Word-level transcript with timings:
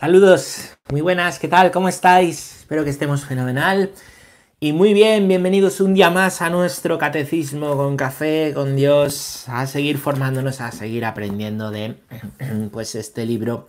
Saludos, 0.00 0.78
muy 0.90 1.02
buenas, 1.02 1.38
¿qué 1.38 1.46
tal? 1.46 1.70
¿Cómo 1.70 1.86
estáis? 1.86 2.60
Espero 2.60 2.84
que 2.84 2.88
estemos 2.88 3.26
fenomenal. 3.26 3.90
Y 4.58 4.72
muy 4.72 4.94
bien, 4.94 5.28
bienvenidos 5.28 5.78
un 5.82 5.92
día 5.92 6.08
más 6.08 6.40
a 6.40 6.48
nuestro 6.48 6.96
catecismo 6.96 7.76
con 7.76 7.98
café, 7.98 8.52
con 8.54 8.76
Dios, 8.76 9.44
a 9.46 9.66
seguir 9.66 9.98
formándonos, 9.98 10.62
a 10.62 10.72
seguir 10.72 11.04
aprendiendo 11.04 11.70
de 11.70 11.96
pues 12.72 12.94
este 12.94 13.26
libro 13.26 13.68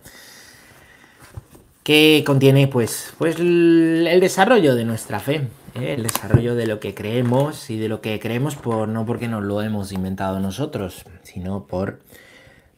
que 1.82 2.24
contiene 2.24 2.66
pues, 2.66 3.12
pues 3.18 3.38
el 3.38 4.18
desarrollo 4.18 4.74
de 4.74 4.86
nuestra 4.86 5.20
fe, 5.20 5.48
¿eh? 5.74 5.92
el 5.98 6.02
desarrollo 6.02 6.54
de 6.54 6.66
lo 6.66 6.80
que 6.80 6.94
creemos 6.94 7.68
y 7.68 7.78
de 7.78 7.90
lo 7.90 8.00
que 8.00 8.18
creemos 8.18 8.56
por 8.56 8.88
no 8.88 9.04
porque 9.04 9.28
nos 9.28 9.44
lo 9.44 9.60
hemos 9.60 9.92
inventado 9.92 10.40
nosotros, 10.40 11.04
sino 11.24 11.66
por, 11.66 11.98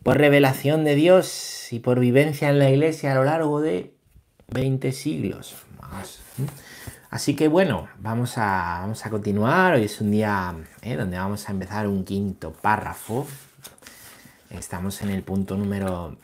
por 0.04 0.18
revelación 0.18 0.84
de 0.84 0.94
Dios 0.94 1.72
y 1.72 1.80
por 1.80 1.98
vivencia 1.98 2.50
en 2.50 2.60
la 2.60 2.68
iglesia 2.68 3.12
a 3.12 3.14
lo 3.16 3.24
largo 3.24 3.60
de 3.62 3.94
20 4.48 4.92
siglos 4.92 5.56
más. 5.80 6.20
Así 7.10 7.34
que 7.34 7.48
bueno, 7.48 7.88
vamos 7.98 8.36
a, 8.36 8.80
vamos 8.82 9.04
a 9.06 9.10
continuar. 9.10 9.72
Hoy 9.74 9.84
es 9.84 10.00
un 10.02 10.10
día 10.10 10.54
¿eh? 10.82 10.96
donde 10.96 11.16
vamos 11.16 11.48
a 11.48 11.52
empezar 11.52 11.88
un 11.88 12.04
quinto 12.04 12.52
párrafo. 12.52 13.26
Estamos 14.50 15.00
en 15.00 15.08
el 15.08 15.22
punto 15.22 15.56
número 15.56 16.18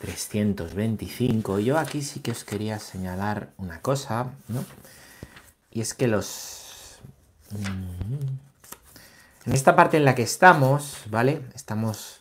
325. 0.00 1.60
Yo 1.60 1.78
aquí 1.78 2.02
sí 2.02 2.18
que 2.20 2.32
os 2.32 2.42
quería 2.42 2.80
señalar 2.80 3.50
una 3.56 3.80
cosa, 3.80 4.32
¿no? 4.48 4.64
Y 5.70 5.80
es 5.80 5.94
que 5.94 6.08
los... 6.08 6.98
Mm, 7.52 8.49
en 9.50 9.56
esta 9.56 9.74
parte 9.74 9.96
en 9.96 10.04
la 10.04 10.14
que 10.14 10.22
estamos, 10.22 10.98
¿vale? 11.10 11.42
Estamos 11.56 12.20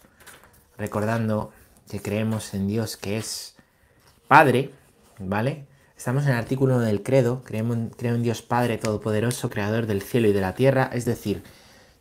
recordando 0.79 1.51
que 1.87 2.01
creemos 2.01 2.55
en 2.55 2.67
Dios 2.67 2.97
que 2.97 3.17
es 3.17 3.55
Padre, 4.27 4.71
¿vale? 5.19 5.67
Estamos 5.95 6.23
en 6.23 6.29
el 6.29 6.37
artículo 6.39 6.79
del 6.79 7.03
credo, 7.03 7.43
creo 7.43 7.75
en 8.15 8.23
Dios 8.23 8.41
Padre 8.41 8.79
Todopoderoso, 8.79 9.51
Creador 9.51 9.85
del 9.85 10.01
cielo 10.01 10.27
y 10.27 10.33
de 10.33 10.41
la 10.41 10.55
tierra, 10.55 10.89
es 10.91 11.05
decir, 11.05 11.43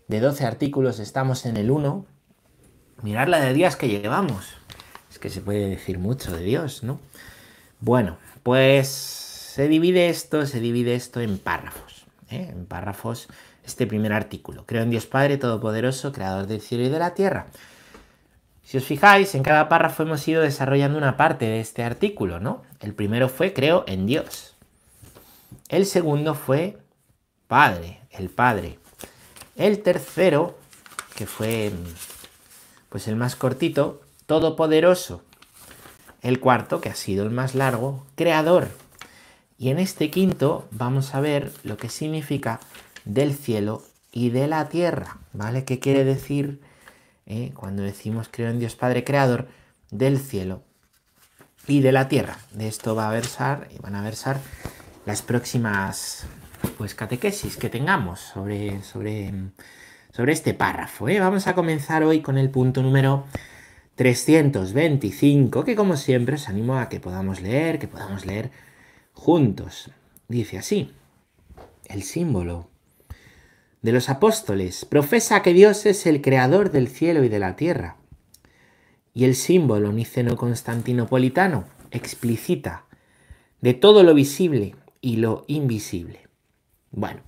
de 0.06 0.20
12 0.20 0.46
artículos 0.46 0.98
estamos 0.98 1.44
en 1.44 1.58
el 1.58 1.70
1. 1.70 2.06
Mirar 3.02 3.28
la 3.28 3.38
de 3.38 3.52
días 3.52 3.76
que 3.76 3.88
llevamos. 3.88 4.46
Es 5.10 5.18
que 5.18 5.28
se 5.28 5.42
puede 5.42 5.68
decir 5.68 5.98
mucho 5.98 6.34
de 6.34 6.42
Dios, 6.42 6.82
¿no? 6.82 7.00
Bueno, 7.80 8.16
pues 8.42 8.88
se 8.88 9.68
divide 9.68 10.08
esto, 10.08 10.46
se 10.46 10.60
divide 10.60 10.94
esto 10.94 11.20
en 11.20 11.36
párrafos. 11.36 12.06
¿eh? 12.30 12.48
En 12.50 12.64
párrafos, 12.64 13.28
este 13.68 13.86
primer 13.86 14.12
artículo. 14.12 14.64
Creo 14.66 14.82
en 14.82 14.90
Dios 14.90 15.06
Padre 15.06 15.38
Todopoderoso, 15.38 16.12
Creador 16.12 16.46
del 16.46 16.60
cielo 16.60 16.84
y 16.84 16.88
de 16.88 16.98
la 16.98 17.14
tierra. 17.14 17.46
Si 18.64 18.76
os 18.76 18.84
fijáis, 18.84 19.34
en 19.34 19.42
cada 19.42 19.68
párrafo 19.68 20.02
hemos 20.02 20.26
ido 20.28 20.42
desarrollando 20.42 20.98
una 20.98 21.16
parte 21.16 21.46
de 21.46 21.60
este 21.60 21.84
artículo, 21.84 22.40
¿no? 22.40 22.62
El 22.80 22.94
primero 22.94 23.28
fue 23.28 23.52
creo 23.52 23.84
en 23.86 24.06
Dios. 24.06 24.56
El 25.68 25.86
segundo 25.86 26.34
fue 26.34 26.78
Padre, 27.46 28.00
el 28.10 28.28
Padre. 28.28 28.78
El 29.56 29.82
tercero, 29.82 30.58
que 31.14 31.26
fue 31.26 31.72
pues 32.88 33.08
el 33.08 33.16
más 33.16 33.36
cortito, 33.36 34.02
Todopoderoso. 34.26 35.22
El 36.20 36.40
cuarto, 36.40 36.80
que 36.80 36.90
ha 36.90 36.94
sido 36.94 37.24
el 37.24 37.30
más 37.30 37.54
largo, 37.54 38.04
Creador. 38.16 38.68
Y 39.56 39.70
en 39.70 39.78
este 39.78 40.10
quinto 40.10 40.68
vamos 40.70 41.14
a 41.14 41.20
ver 41.20 41.52
lo 41.64 41.76
que 41.76 41.88
significa 41.88 42.60
del 43.04 43.34
cielo 43.34 43.82
y 44.12 44.30
de 44.30 44.46
la 44.46 44.68
tierra, 44.68 45.18
¿vale? 45.32 45.64
¿Qué 45.64 45.78
quiere 45.78 46.04
decir 46.04 46.60
eh, 47.26 47.52
cuando 47.54 47.82
decimos 47.82 48.28
creo 48.30 48.50
en 48.50 48.58
Dios 48.58 48.76
Padre 48.76 49.04
Creador 49.04 49.48
del 49.90 50.18
cielo 50.18 50.62
y 51.66 51.80
de 51.80 51.92
la 51.92 52.08
tierra? 52.08 52.38
De 52.52 52.68
esto 52.68 52.94
va 52.94 53.08
a 53.08 53.12
versar 53.12 53.68
y 53.74 53.78
van 53.78 53.94
a 53.94 54.02
versar 54.02 54.40
las 55.06 55.22
próximas 55.22 56.26
pues 56.76 56.94
catequesis 56.94 57.56
que 57.56 57.68
tengamos 57.68 58.20
sobre, 58.20 58.82
sobre, 58.82 59.32
sobre 60.12 60.32
este 60.32 60.54
párrafo. 60.54 61.08
¿eh? 61.08 61.20
Vamos 61.20 61.46
a 61.46 61.54
comenzar 61.54 62.02
hoy 62.02 62.20
con 62.20 62.38
el 62.38 62.50
punto 62.50 62.82
número 62.82 63.24
325, 63.94 65.64
que 65.64 65.74
como 65.74 65.96
siempre 65.96 66.36
os 66.36 66.48
animo 66.48 66.78
a 66.78 66.88
que 66.88 67.00
podamos 67.00 67.40
leer, 67.40 67.78
que 67.78 67.88
podamos 67.88 68.26
leer 68.26 68.50
juntos. 69.12 69.90
Dice 70.28 70.58
así, 70.58 70.92
el 71.86 72.02
símbolo 72.02 72.68
de 73.82 73.92
los 73.92 74.08
apóstoles 74.08 74.84
profesa 74.84 75.42
que 75.42 75.52
Dios 75.52 75.86
es 75.86 76.06
el 76.06 76.20
creador 76.20 76.70
del 76.70 76.88
cielo 76.88 77.24
y 77.24 77.28
de 77.28 77.38
la 77.38 77.56
tierra. 77.56 77.96
Y 79.14 79.24
el 79.24 79.34
símbolo 79.34 79.92
niceno-constantinopolitano 79.92 81.64
explicita 81.90 82.84
de 83.60 83.74
todo 83.74 84.02
lo 84.02 84.14
visible 84.14 84.76
y 85.00 85.16
lo 85.16 85.44
invisible. 85.48 86.28
Bueno, 86.90 87.20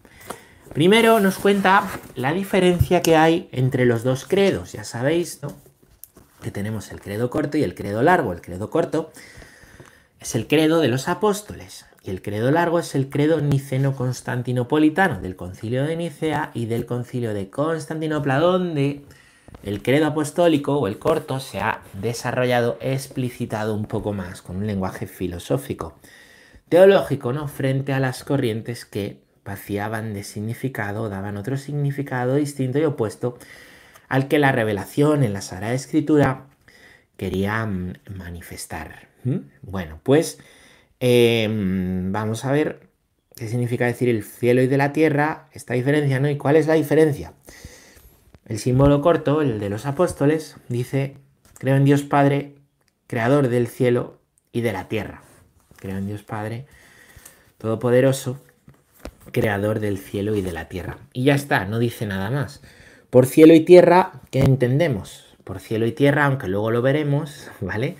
primero 0.73 1.21
nos 1.21 1.39
cuenta 1.39 1.89
la 2.15 2.33
diferencia 2.33 3.03
que 3.03 3.17
hay 3.17 3.49
entre 3.53 3.87
los 3.87 4.05
dos 4.05 4.27
credos. 4.27 4.73
Ya 4.73 4.85
sabéis, 4.85 5.41
¿no? 5.43 5.57
Que 6.43 6.51
tenemos 6.51 6.91
el 6.91 7.01
credo 7.01 7.31
corto 7.31 7.59
y 7.59 7.65
el 7.65 7.75
credo 7.75 8.03
largo. 8.03 8.33
El 8.33 8.41
credo 8.41 8.71
corto 8.71 9.13
es 10.21 10.35
el 10.35 10.47
credo 10.47 10.81
de 10.81 10.89
los 10.89 11.09
apóstoles. 11.09 11.87
Y 12.03 12.11
el 12.11 12.23
credo 12.23 12.51
largo 12.51 12.79
es 12.79 12.95
el 12.95 13.11
credo 13.11 13.41
niceno-constantinopolitano 13.41 15.21
del 15.21 15.37
concilio 15.37 15.85
de 15.85 15.97
Nicea 15.97 16.51
y 16.55 16.67
del 16.67 16.87
concilio 16.87 17.35
de 17.35 17.51
Constantinopla, 17.51 18.39
donde 18.39 19.03
el 19.63 19.83
credo 19.83 20.07
apostólico 20.07 20.79
o 20.79 20.87
el 20.87 20.99
corto 20.99 21.41
se 21.41 21.61
ha 21.61 21.83
desarrollado, 22.01 22.79
explicitado 22.81 23.75
un 23.75 23.85
poco 23.85 24.13
más, 24.13 24.41
con 24.41 24.57
un 24.57 24.67
lenguaje 24.67 25.07
filosófico, 25.07 25.99
teológico, 26.69 27.33
¿no? 27.33 27.49
Frente 27.49 27.93
a 27.93 28.01
las 28.01 28.25
corrientes 28.25 28.87
que 28.87 29.21
vaciaban 29.45 30.15
de 30.15 30.23
significado, 30.23 31.09
daban 31.09 31.37
otro 31.37 31.57
significado 31.57 32.37
distinto 32.37 32.79
y 32.79 32.85
opuesto 32.85 33.39
al 34.09 34.29
que 34.29 34.39
la 34.39 34.53
revelación 34.53 35.23
en 35.23 35.33
la 35.33 35.41
Sagrada 35.41 35.75
Escritura 35.75 36.47
quería 37.17 37.67
mm, 37.67 37.95
manifestar. 38.17 39.09
Bueno, 39.63 40.01
pues 40.03 40.39
em, 41.01 42.13
vamos 42.13 42.45
a 42.45 42.53
ver 42.53 42.89
qué 43.37 43.49
significa 43.49 43.87
decir 43.87 44.09
el 44.09 44.23
cielo 44.23 44.63
y 44.63 44.67
de 44.67 44.77
la 44.77 44.93
tierra, 44.93 45.49
esta 45.53 45.75
diferencia, 45.75 46.21
¿no? 46.21 46.29
¿Y 46.29 46.37
cuál 46.37 46.57
es 46.57 46.67
la 46.67 46.75
diferencia? 46.75 47.33
El 48.47 48.59
símbolo 48.59 49.01
corto, 49.01 49.43
el 49.43 49.61
de 49.61 49.71
los 49.71 49.87
apóstoles, 49.87 50.57
dice, 50.69 51.17
creo 51.59 51.77
en 51.77 51.85
Dios 51.85 52.03
Padre, 52.03 52.55
creador 53.07 53.49
del 53.49 53.67
cielo 53.67 54.21
y 54.53 54.61
de 54.61 54.73
la 54.73 54.89
tierra. 54.89 55.23
Creo 55.77 55.97
en 55.97 56.07
Dios 56.07 56.23
Padre, 56.23 56.67
todopoderoso, 57.59 58.41
creador 59.33 59.81
del 59.81 59.99
cielo 59.99 60.35
y 60.35 60.43
de 60.43 60.53
la 60.53 60.69
tierra. 60.69 60.99
Y 61.13 61.25
ya 61.25 61.35
está, 61.35 61.65
no 61.65 61.79
dice 61.79 62.07
nada 62.07 62.31
más. 62.31 62.63
Por 63.11 63.27
cielo 63.27 63.55
y 63.55 63.61
tierra, 63.61 64.13
¿qué 64.31 64.41
entendemos? 64.41 65.37
Por 65.45 65.61
cielo 65.61 65.87
y 65.87 65.93
tierra, 65.93 66.27
aunque 66.27 66.49
luego 66.49 66.71
lo 66.71 66.83
veremos, 66.83 67.51
¿vale? 67.61 67.97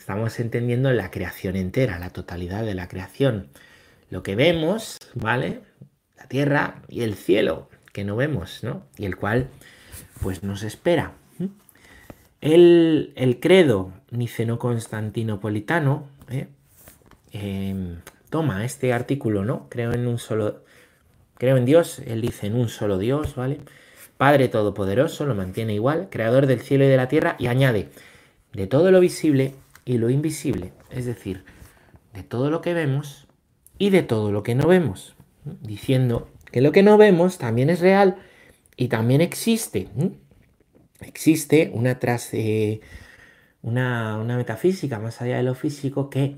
Estamos 0.00 0.40
entendiendo 0.40 0.90
la 0.94 1.10
creación 1.10 1.56
entera, 1.56 1.98
la 1.98 2.08
totalidad 2.08 2.64
de 2.64 2.72
la 2.72 2.88
creación. 2.88 3.48
Lo 4.08 4.22
que 4.22 4.34
vemos, 4.34 4.96
¿vale? 5.12 5.60
La 6.16 6.24
tierra 6.26 6.80
y 6.88 7.02
el 7.02 7.16
cielo, 7.16 7.68
que 7.92 8.02
no 8.02 8.16
vemos, 8.16 8.64
¿no? 8.64 8.82
Y 8.96 9.04
el 9.04 9.16
cual, 9.16 9.50
pues 10.22 10.42
nos 10.42 10.62
espera. 10.62 11.12
El, 12.40 13.12
el 13.14 13.40
credo 13.40 13.92
niceno-constantinopolitano 14.10 16.08
¿eh? 16.30 16.48
em, 17.32 17.98
toma 18.30 18.64
este 18.64 18.94
artículo, 18.94 19.44
¿no? 19.44 19.68
Creo 19.68 19.92
en 19.92 20.06
un 20.06 20.18
solo, 20.18 20.64
creo 21.36 21.58
en 21.58 21.66
Dios, 21.66 21.98
él 22.06 22.22
dice 22.22 22.46
en 22.46 22.54
un 22.54 22.70
solo 22.70 22.96
Dios, 22.96 23.34
¿vale? 23.34 23.58
Padre 24.16 24.48
Todopoderoso, 24.48 25.26
lo 25.26 25.34
mantiene 25.34 25.74
igual, 25.74 26.08
creador 26.10 26.46
del 26.46 26.62
cielo 26.62 26.86
y 26.86 26.88
de 26.88 26.96
la 26.96 27.08
tierra, 27.08 27.36
y 27.38 27.48
añade, 27.48 27.90
de 28.54 28.66
todo 28.66 28.90
lo 28.90 29.00
visible 29.00 29.52
y 29.84 29.98
lo 29.98 30.10
invisible, 30.10 30.72
es 30.90 31.06
decir, 31.06 31.44
de 32.12 32.22
todo 32.22 32.50
lo 32.50 32.60
que 32.60 32.74
vemos 32.74 33.26
y 33.78 33.90
de 33.90 34.02
todo 34.02 34.32
lo 34.32 34.42
que 34.42 34.54
no 34.54 34.68
vemos, 34.68 35.16
diciendo 35.44 36.28
que 36.50 36.60
lo 36.60 36.72
que 36.72 36.82
no 36.82 36.98
vemos 36.98 37.38
también 37.38 37.70
es 37.70 37.80
real 37.80 38.16
y 38.76 38.88
también 38.88 39.20
existe. 39.20 39.88
Existe 41.00 41.70
una, 41.72 41.98
tras, 41.98 42.34
eh, 42.34 42.80
una, 43.62 44.18
una, 44.18 44.36
metafísica 44.36 44.98
más 44.98 45.22
allá 45.22 45.38
de 45.38 45.42
lo 45.44 45.54
físico 45.54 46.10
que, 46.10 46.36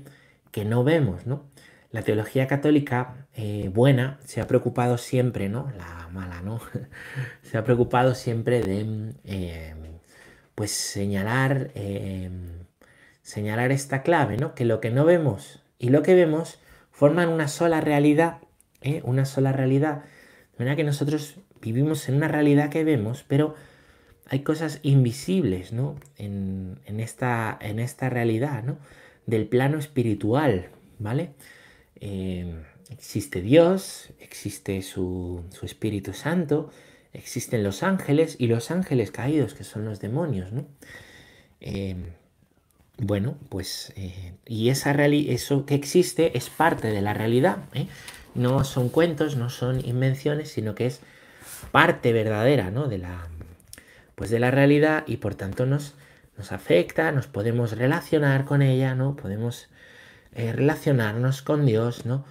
que 0.51 0.63
no 0.63 0.83
vemos, 0.83 1.25
¿no? 1.25 1.45
La 1.91 2.01
teología 2.01 2.47
católica 2.47 3.27
eh, 3.35 3.69
buena 3.73 4.19
se 4.25 4.41
ha 4.41 4.47
preocupado 4.47 4.97
siempre, 4.97 5.49
¿no? 5.49 5.71
La 5.77 6.09
mala, 6.11 6.41
¿no? 6.41 6.59
se 7.43 7.57
ha 7.57 7.63
preocupado 7.63 8.15
siempre 8.15 8.61
de, 8.61 9.13
eh, 9.25 9.75
pues, 10.55 10.71
señalar 10.71 11.71
señalar 13.23 13.71
esta 13.71 14.03
clave, 14.03 14.37
¿no? 14.37 14.53
Que 14.53 14.65
lo 14.65 14.79
que 14.79 14.91
no 14.91 15.05
vemos 15.05 15.63
y 15.79 15.89
lo 15.89 16.03
que 16.03 16.13
vemos 16.13 16.59
forman 16.91 17.29
una 17.29 17.47
sola 17.47 17.81
realidad, 17.81 18.37
¿eh? 18.81 19.01
una 19.03 19.25
sola 19.25 19.51
realidad. 19.51 20.03
De 20.51 20.59
manera 20.59 20.75
que 20.75 20.83
nosotros 20.83 21.39
vivimos 21.59 22.07
en 22.07 22.15
una 22.15 22.27
realidad 22.27 22.69
que 22.69 22.83
vemos, 22.83 23.25
pero 23.27 23.55
hay 24.27 24.41
cosas 24.41 24.79
invisibles, 24.83 25.73
¿no? 25.73 25.95
En, 26.17 26.77
esta, 26.99 27.57
en 27.59 27.79
esta 27.79 28.09
realidad, 28.09 28.63
¿no? 28.63 28.77
del 29.25 29.47
plano 29.47 29.79
espiritual, 29.79 30.69
¿vale? 30.99 31.31
Eh, 31.99 32.61
existe 32.89 33.41
Dios, 33.41 34.09
existe 34.19 34.81
su, 34.81 35.43
Espíritu 35.61 36.13
Santo, 36.13 36.71
existen 37.13 37.63
los 37.63 37.83
ángeles 37.83 38.35
y 38.39 38.47
los 38.47 38.71
ángeles 38.71 39.11
caídos, 39.11 39.53
que 39.53 39.63
son 39.63 39.85
los 39.85 39.99
demonios, 39.99 40.51
¿no? 40.51 40.67
Eh, 41.61 41.95
bueno, 42.97 43.37
pues, 43.49 43.93
eh, 43.95 44.33
y 44.45 44.69
esa 44.69 44.93
eso 45.05 45.65
que 45.65 45.75
existe 45.75 46.37
es 46.37 46.49
parte 46.49 46.89
de 46.89 47.01
la 47.01 47.13
realidad, 47.13 47.57
no 48.35 48.63
son 48.63 48.89
cuentos, 48.89 49.35
no 49.35 49.49
son 49.49 49.85
invenciones, 49.85 50.51
sino 50.51 50.75
que 50.75 50.87
es 50.87 51.01
parte 51.71 52.13
verdadera, 52.13 52.71
¿no? 52.71 52.87
De 52.87 52.97
la, 52.99 53.27
pues 54.15 54.29
de 54.29 54.39
la 54.39 54.51
realidad 54.51 55.03
y 55.07 55.17
por 55.17 55.35
tanto 55.35 55.65
nos, 55.65 55.95
nos 56.37 56.51
afecta, 56.51 57.11
nos 57.11 57.27
podemos 57.27 57.77
relacionar 57.77 58.45
con 58.45 58.61
ella, 58.61 58.95
¿no? 58.95 59.15
Podemos 59.15 59.69
eh, 60.35 60.51
relacionarnos 60.53 61.41
con 61.41 61.65
Dios, 61.65 62.05
¿no? 62.05 62.25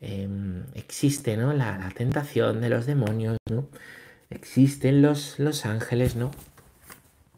Em, 0.00 0.64
existe, 0.74 1.36
¿no? 1.36 1.52
La, 1.52 1.90
tentación 1.96 2.60
de 2.60 2.68
los 2.68 2.86
demonios, 2.86 3.38
¿no? 3.50 3.68
Existen 4.30 5.02
los, 5.02 5.38
los 5.38 5.64
ángeles, 5.66 6.16
¿no? 6.16 6.30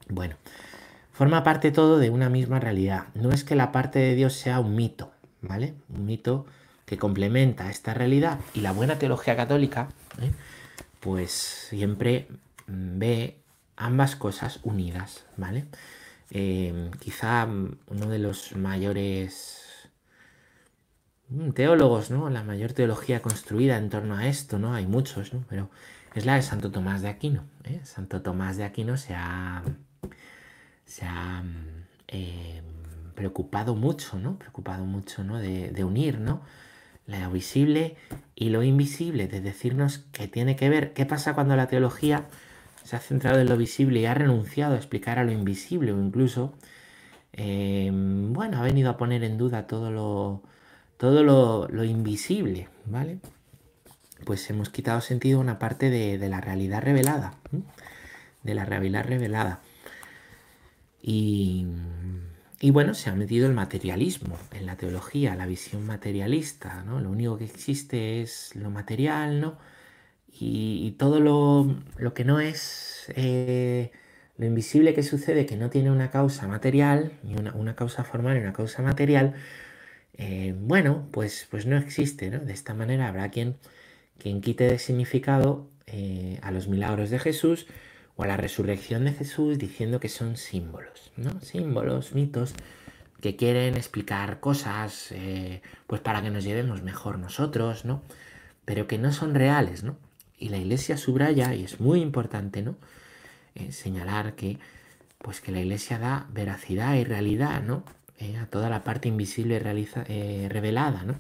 Bueno, 0.09 0.37
forma 1.19 1.43
parte 1.43 1.73
todo 1.73 1.99
de 1.99 2.11
una 2.11 2.29
misma 2.29 2.61
realidad. 2.61 3.07
No 3.15 3.33
es 3.33 3.43
que 3.43 3.57
la 3.57 3.73
parte 3.73 3.99
de 3.99 4.15
Dios 4.15 4.35
sea 4.35 4.61
un 4.61 4.77
mito, 4.77 5.11
¿vale? 5.41 5.75
Un 5.89 6.07
mito 6.07 6.47
que 6.87 6.97
complementa 6.97 7.71
esta 7.71 7.93
realidad 7.93 8.39
y 8.55 8.61
la 8.61 8.71
buena 8.71 9.01
teología 9.01 9.35
católica, 9.35 9.89
¿eh? 10.23 10.31
pues 11.01 11.33
siempre 11.71 12.29
ve 12.69 13.37
ambas 13.77 14.15
cosas 14.15 14.61
unidas, 14.63 15.25
¿vale? 15.37 15.65
Eh, 16.31 16.89
quizá 17.01 17.49
uno 17.49 18.07
de 18.07 18.19
los 18.21 18.55
mayores 18.55 19.91
mm, 21.31 21.51
teólogos, 21.51 22.13
¿no? 22.13 22.31
La 22.31 22.45
mayor 22.45 22.75
teología 22.75 23.23
construida 23.23 23.77
en 23.77 23.91
torno 23.91 24.17
a 24.17 24.29
esto, 24.29 24.61
¿no? 24.61 24.73
Hay 24.73 24.87
muchos, 24.87 25.35
¿no? 25.35 25.45
Pero 25.49 25.69
es 26.15 26.27
la 26.27 26.37
de 26.37 26.43
Santo 26.43 26.71
Tomás 26.71 27.03
de 27.03 27.09
Aquino. 27.09 27.43
¿eh? 27.65 27.81
Santo 27.83 28.23
Tomás 28.23 28.57
de 28.57 28.63
Aquino 28.63 28.97
se 28.97 29.17
ha, 29.17 29.65
se 30.89 31.05
ha 31.05 31.45
eh, 32.09 32.63
preocupado 33.15 33.77
mucho, 33.77 34.19
¿no? 34.19 34.39
Preocupado 34.39 34.85
mucho, 34.85 35.23
¿no? 35.23 35.39
De, 35.39 35.71
de 35.71 35.85
unir, 35.85 36.19
¿no? 36.19 36.41
Lo 37.07 37.31
visible 37.31 37.97
y 38.35 38.51
lo 38.51 38.65
invisible, 38.65 39.29
de 39.29 39.41
decirnos 39.41 39.99
que 40.13 40.27
tiene 40.27 40.57
que 40.57 40.69
ver 40.69 40.93
qué 40.93 41.07
pasa 41.07 41.35
cuando 41.35 41.55
la 41.55 41.69
teología 41.69 42.27
se 42.89 42.97
ha 42.97 43.01
centrado 43.01 43.39
en 43.39 43.49
lo 43.49 43.59
visible 43.59 44.01
y 44.01 44.07
ha 44.07 44.15
renunciado 44.15 44.75
a 44.75 44.79
explicar 44.79 45.19
a 45.19 45.25
lo 45.25 45.31
invisible 45.31 45.93
o 45.93 46.01
incluso, 46.03 46.55
eh, 47.35 47.91
bueno, 47.93 48.59
ha 48.59 48.63
venido 48.63 48.89
a 48.89 48.97
poner 48.97 49.25
en 49.25 49.37
duda 49.37 49.67
todo 49.67 49.91
lo, 49.91 50.43
todo 50.97 51.23
lo, 51.23 51.85
invisible, 51.85 52.69
¿vale? 52.87 53.19
Pues 54.25 54.49
hemos 54.49 54.71
quitado 54.71 55.03
sentido 55.03 55.39
una 55.39 55.59
parte 55.59 55.91
de, 55.91 56.29
la 56.31 56.41
realidad 56.41 56.83
revelada, 56.83 57.35
de 58.43 58.55
la 58.55 58.65
realidad 58.65 59.05
revelada. 59.05 59.61
Y, 61.11 62.71
bueno, 62.71 62.93
se 62.93 63.09
ha 63.09 63.15
metido 63.15 63.47
el 63.47 63.55
materialismo 63.55 64.37
en 64.53 64.67
la 64.67 64.77
teología, 64.77 65.35
la 65.37 65.47
visión 65.47 65.87
materialista, 65.87 66.83
¿no? 66.85 67.01
Lo 67.01 67.11
único 67.11 67.39
que 67.39 67.45
existe 67.45 68.21
es 68.21 68.55
lo 68.55 68.71
material, 68.71 69.41
¿no? 69.41 69.59
y, 70.41 70.93
todo 70.99 71.21
lo, 71.21 72.15
que 72.15 72.25
no 72.25 72.41
es 72.41 73.07
eh, 73.17 73.91
lo 74.37 74.47
invisible 74.47 74.95
que 74.95 75.03
sucede, 75.03 75.47
que 75.47 75.57
no 75.57 75.71
tiene 75.71 75.91
una 75.91 76.11
causa 76.11 76.47
material, 76.47 77.13
ni 77.23 77.35
una, 77.37 77.75
causa 77.75 78.05
formal 78.05 78.37
y 78.37 78.41
una 78.41 78.53
causa 78.53 78.83
material, 78.83 79.35
eh, 80.15 80.55
bueno, 80.59 81.09
pues, 81.13 81.47
pues 81.51 81.67
no 81.67 81.77
existe, 81.79 82.31
¿no? 82.31 82.41
De 82.41 82.53
esta 82.53 82.75
manera 82.75 83.09
habrá 83.09 83.31
quien, 83.31 83.57
quien 84.19 84.41
quite 84.41 84.65
de 84.69 84.79
significado 84.79 85.69
eh, 85.87 86.39
a 86.43 86.51
los 86.51 86.69
milagros 86.69 87.11
de 87.11 87.19
Jesús 87.19 87.67
o 88.19 88.25
a 88.25 88.27
la 88.27 88.37
resurrección 88.37 89.07
de 89.07 89.13
Jesús 89.13 89.57
diciendo 89.57 90.01
que 90.01 90.11
son 90.11 90.37
símbolos, 90.37 91.13
¿no? 91.17 91.41
Símbolos, 91.41 92.13
mitos 92.13 92.53
que 93.23 93.37
quieren 93.37 93.77
explicar 93.77 94.41
cosas, 94.41 95.15
pues 95.87 96.01
para 96.03 96.23
que 96.23 96.31
nos 96.31 96.45
llevemos 96.45 96.83
mejor 96.83 97.19
nosotros, 97.19 97.87
¿no? 97.87 98.03
Pero 98.67 98.87
que 98.87 98.99
no 98.99 99.13
son 99.13 99.35
reales, 99.35 99.83
¿no? 99.83 99.97
Y 100.39 100.51
la 100.51 100.59
iglesia 100.59 100.97
subraya, 100.97 101.55
y 101.55 101.65
es 101.65 101.81
muy 101.81 102.01
importante, 102.01 102.63
¿no? 102.63 102.77
Eh, 103.59 103.73
señalar 103.73 104.35
que, 104.35 104.59
pues 105.19 105.41
que 105.41 105.51
la 105.51 105.61
iglesia 105.61 105.99
da 105.99 106.27
veracidad 106.31 106.95
y 106.95 107.05
realidad, 107.05 107.63
¿no? 107.63 107.83
Eh, 108.19 108.37
a 108.37 108.47
toda 108.47 108.71
la 108.71 108.85
parte 108.85 109.09
invisible 109.09 109.59
realiza, 109.59 110.05
eh, 110.09 110.47
revelada, 110.49 111.03
¿no? 111.03 111.17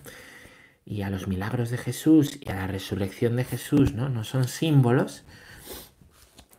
Y 0.86 1.02
a 1.02 1.10
los 1.10 1.26
milagros 1.26 1.70
de 1.70 1.78
Jesús 1.78 2.38
y 2.40 2.50
a 2.50 2.54
la 2.54 2.66
resurrección 2.68 3.36
de 3.36 3.44
Jesús, 3.44 3.92
¿no? 3.94 4.08
No 4.08 4.24
son 4.24 4.46
símbolos, 4.46 5.24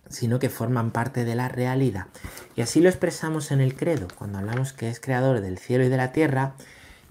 sino 0.10 0.40
que 0.40 0.50
forman 0.50 0.92
parte 0.92 1.24
de 1.24 1.36
la 1.36 1.48
realidad. 1.48 2.08
Y 2.56 2.62
así 2.62 2.82
lo 2.82 2.90
expresamos 2.90 3.52
en 3.52 3.62
el 3.62 3.76
credo, 3.76 4.08
cuando 4.18 4.40
hablamos 4.40 4.74
que 4.74 4.90
es 4.90 5.00
creador 5.00 5.42
del 5.42 5.58
cielo 5.58 5.86
y 5.86 5.90
de 5.90 5.98
la 5.98 6.12
tierra, 6.12 6.56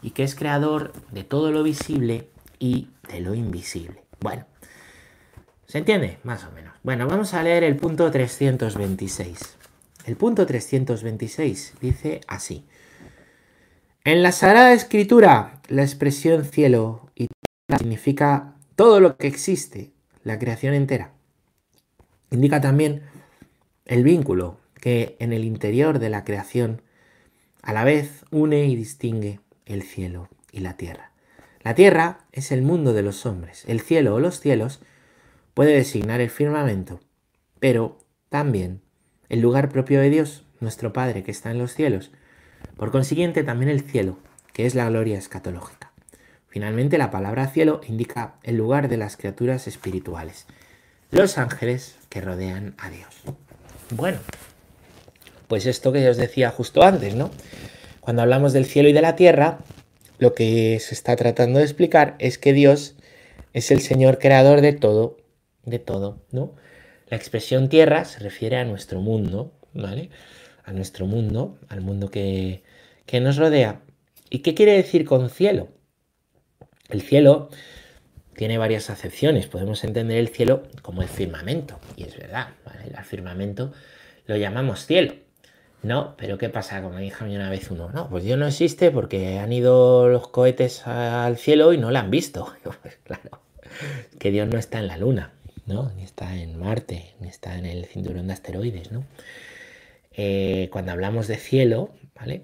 y 0.03 0.11
que 0.11 0.25
es 0.25 0.35
creador 0.35 0.93
de 1.11 1.25
todo 1.25 1.51
lo 1.51 1.63
visible 1.63 2.29
y 2.59 2.89
de 3.09 3.21
lo 3.21 3.35
invisible. 3.35 4.05
Bueno, 4.21 4.47
¿Se 5.69 5.77
entiende? 5.77 6.17
Más 6.25 6.45
o 6.45 6.51
menos. 6.53 6.73
Bueno, 6.83 7.07
vamos 7.07 7.35
a 7.35 7.43
leer 7.43 7.63
el 7.63 7.77
punto 7.77 8.11
326. 8.11 9.39
El 10.07 10.17
punto 10.17 10.47
326 10.47 11.75
dice 11.79 12.23
así. 12.27 12.65
En 14.03 14.23
la 14.23 14.33
Sagrada 14.33 14.73
Escritura, 14.73 15.61
la 15.69 15.83
expresión 15.83 16.47
cielo 16.47 17.11
y 17.15 17.27
tierra 17.27 17.79
significa 17.79 18.55
todo 18.77 18.99
lo 19.01 19.19
que 19.19 19.27
existe, 19.27 19.93
la 20.25 20.39
creación 20.39 20.73
entera. 20.73 21.13
Indica 22.31 22.61
también 22.61 23.03
el 23.87 24.05
vínculo 24.05 24.59
que 24.75 25.17
en 25.19 25.33
el 25.33 25.45
interior 25.45 25.99
de 25.99 26.11
la 26.11 26.25
creación 26.25 26.83
a 27.63 27.73
la 27.73 27.85
vez 27.85 28.25
une 28.31 28.67
y 28.67 28.77
distingue 28.77 29.41
el 29.67 29.83
cielo 29.83 30.29
y 30.53 30.61
la 30.61 30.77
tierra. 30.77 31.13
La 31.63 31.75
tierra 31.75 32.21
es 32.33 32.53
el 32.53 32.63
mundo 32.63 32.93
de 32.93 33.03
los 33.03 33.27
hombres, 33.27 33.65
el 33.67 33.81
cielo 33.81 34.15
o 34.15 34.21
los 34.21 34.41
cielos 34.41 34.81
puede 35.55 35.75
designar 35.75 36.21
el 36.21 36.31
firmamento, 36.31 37.01
pero 37.59 37.99
también 38.29 38.81
el 39.29 39.41
lugar 39.41 39.69
propio 39.69 40.01
de 40.01 40.11
Dios, 40.11 40.45
nuestro 40.61 40.93
Padre 40.93 41.23
que 41.23 41.31
está 41.31 41.51
en 41.51 41.59
los 41.59 41.75
cielos. 41.75 42.13
Por 42.77 42.91
consiguiente, 42.91 43.43
también 43.43 43.71
el 43.71 43.81
cielo, 43.81 44.19
que 44.53 44.67
es 44.67 44.75
la 44.75 44.89
gloria 44.89 45.19
escatológica. 45.19 45.93
Finalmente, 46.47 46.97
la 46.97 47.11
palabra 47.11 47.49
cielo 47.49 47.81
indica 47.87 48.37
el 48.43 48.57
lugar 48.57 48.89
de 48.89 48.97
las 48.97 49.17
criaturas 49.17 49.67
espirituales, 49.67 50.47
los 51.11 51.39
ángeles 51.39 51.97
que 52.09 52.21
rodean 52.21 52.75
a 52.79 52.91
Dios. 52.91 53.09
Bueno, 53.91 54.19
pues 55.47 55.67
esto 55.67 55.93
que 55.93 56.09
os 56.09 56.17
decía 56.17 56.51
justo 56.51 56.83
antes, 56.83 57.15
¿no? 57.15 57.31
Cuando 58.01 58.23
hablamos 58.23 58.53
del 58.53 58.67
cielo 58.67 58.89
y 58.89 58.93
de 58.93 59.03
la 59.03 59.17
tierra, 59.17 59.59
lo 60.19 60.35
que 60.35 60.79
se 60.81 60.95
está 60.95 61.17
tratando 61.17 61.59
de 61.59 61.65
explicar 61.65 62.17
es 62.19 62.39
que 62.39 62.53
Dios 62.53 62.95
es 63.53 63.71
el 63.71 63.81
Señor 63.81 64.19
creador 64.19 64.61
de 64.61 64.73
todo 64.73 65.17
de 65.69 65.79
todo, 65.79 66.23
¿no? 66.31 66.55
La 67.09 67.17
expresión 67.17 67.69
tierra 67.69 68.05
se 68.05 68.21
refiere 68.21 68.57
a 68.57 68.65
nuestro 68.65 69.01
mundo, 69.01 69.53
¿vale? 69.73 70.11
A 70.65 70.73
nuestro 70.73 71.07
mundo, 71.07 71.59
al 71.69 71.81
mundo 71.81 72.11
que, 72.11 72.63
que 73.07 73.21
nos 73.21 73.37
rodea. 73.37 73.81
¿Y 74.31 74.41
qué 74.41 74.55
quiere 74.55 74.73
decir 74.73 75.05
con 75.05 75.31
cielo? 75.31 75.69
El 76.91 77.03
cielo 77.03 77.49
tiene 78.39 78.57
varias 78.57 78.89
acepciones. 78.89 79.49
Podemos 79.49 79.83
entender 79.83 80.17
el 80.17 80.29
cielo 80.29 80.63
como 80.81 81.03
el 81.03 81.09
firmamento, 81.09 81.81
y 81.97 82.05
es 82.05 82.17
verdad. 82.17 82.51
El 82.87 82.97
firmamento 83.05 83.73
lo 84.27 84.37
llamamos 84.37 84.87
cielo. 84.87 85.15
No, 85.83 86.15
pero 86.17 86.39
¿qué 86.39 86.49
pasa? 86.49 86.81
Como 86.81 86.99
dijo 86.99 87.25
a 87.25 87.29
una 87.29 87.51
vez 87.51 87.69
uno, 87.73 87.91
no, 87.91 88.09
pues 88.09 88.23
Dios 88.23 88.39
no 88.39 88.47
existe 88.47 88.93
porque 88.93 89.41
han 89.41 89.53
ido 89.53 90.09
los 90.09 90.29
cohetes 90.29 90.87
al 90.87 91.37
cielo 91.37 91.73
y 91.73 91.79
no 91.79 91.91
lo 91.91 91.99
han 91.99 92.13
visto. 92.13 92.55
Pues 92.81 92.97
claro, 93.03 93.43
que 94.21 94.31
Dios 94.31 94.47
no 94.47 94.57
está 94.57 94.79
en 94.79 94.87
la 94.87 94.97
luna. 94.97 95.33
Ni 95.97 96.05
está 96.05 96.37
en 96.37 96.59
Marte, 96.59 97.15
ni 97.21 97.29
está 97.29 97.59
en 97.59 97.67
el 97.67 97.87
cinturón 97.87 98.29
de 98.29 98.33
asteroides, 98.35 98.93
¿no? 98.93 99.05
Eh, 100.13 100.69
cuando 100.73 100.93
hablamos 100.93 101.27
de 101.27 101.37
cielo, 101.37 101.91
¿vale? 102.15 102.43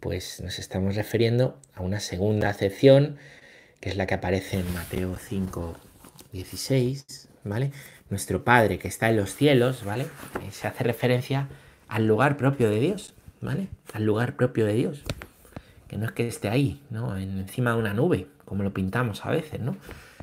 Pues 0.00 0.40
nos 0.40 0.58
estamos 0.58 0.96
refiriendo 0.96 1.60
a 1.74 1.82
una 1.82 2.00
segunda 2.00 2.48
acepción, 2.48 3.18
que 3.84 3.90
es 3.90 3.98
la 3.98 4.06
que 4.06 4.14
aparece 4.14 4.60
en 4.60 4.72
Mateo 4.72 5.14
5, 5.14 5.76
16, 6.32 7.28
¿vale? 7.44 7.70
Nuestro 8.08 8.42
Padre 8.42 8.78
que 8.78 8.88
está 8.88 9.10
en 9.10 9.18
los 9.18 9.34
cielos, 9.34 9.84
¿vale? 9.84 10.04
Eh, 10.04 10.52
se 10.52 10.66
hace 10.66 10.84
referencia 10.84 11.48
al 11.86 12.06
lugar 12.06 12.38
propio 12.38 12.70
de 12.70 12.80
Dios, 12.80 13.12
¿vale? 13.42 13.68
Al 13.92 14.06
lugar 14.06 14.36
propio 14.36 14.64
de 14.64 14.72
Dios. 14.72 15.02
Que 15.86 15.98
no 15.98 16.06
es 16.06 16.12
que 16.12 16.26
esté 16.26 16.48
ahí, 16.48 16.80
¿no? 16.88 17.14
encima 17.18 17.72
de 17.72 17.76
una 17.76 17.92
nube, 17.92 18.26
como 18.46 18.62
lo 18.62 18.72
pintamos 18.72 19.26
a 19.26 19.30
veces, 19.30 19.60
¿no? 19.60 19.76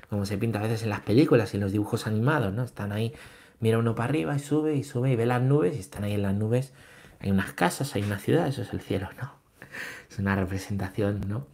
como 0.09 0.25
se 0.25 0.39
pinta 0.39 0.57
a 0.57 0.63
veces 0.63 0.81
en 0.81 0.89
las 0.89 1.01
películas 1.01 1.53
y 1.53 1.57
en 1.57 1.61
los 1.61 1.71
dibujos 1.71 2.07
animados, 2.07 2.51
¿no? 2.51 2.63
Están 2.63 2.91
ahí, 2.91 3.13
mira 3.59 3.77
uno 3.77 3.93
para 3.93 4.09
arriba 4.09 4.35
y 4.35 4.39
sube 4.39 4.75
y 4.75 4.83
sube 4.83 5.11
y 5.11 5.15
ve 5.15 5.27
las 5.27 5.43
nubes 5.43 5.77
y 5.77 5.81
están 5.81 6.03
ahí 6.03 6.13
en 6.13 6.23
las 6.23 6.33
nubes. 6.33 6.73
Hay 7.19 7.29
unas 7.29 7.53
casas, 7.53 7.93
hay 7.93 8.01
una 8.01 8.17
ciudad, 8.17 8.47
eso 8.47 8.63
es 8.63 8.73
el 8.73 8.81
cielo, 8.81 9.09
¿no? 9.21 9.35
es 10.09 10.17
una 10.17 10.35
representación, 10.35 11.21
¿no? 11.27 11.45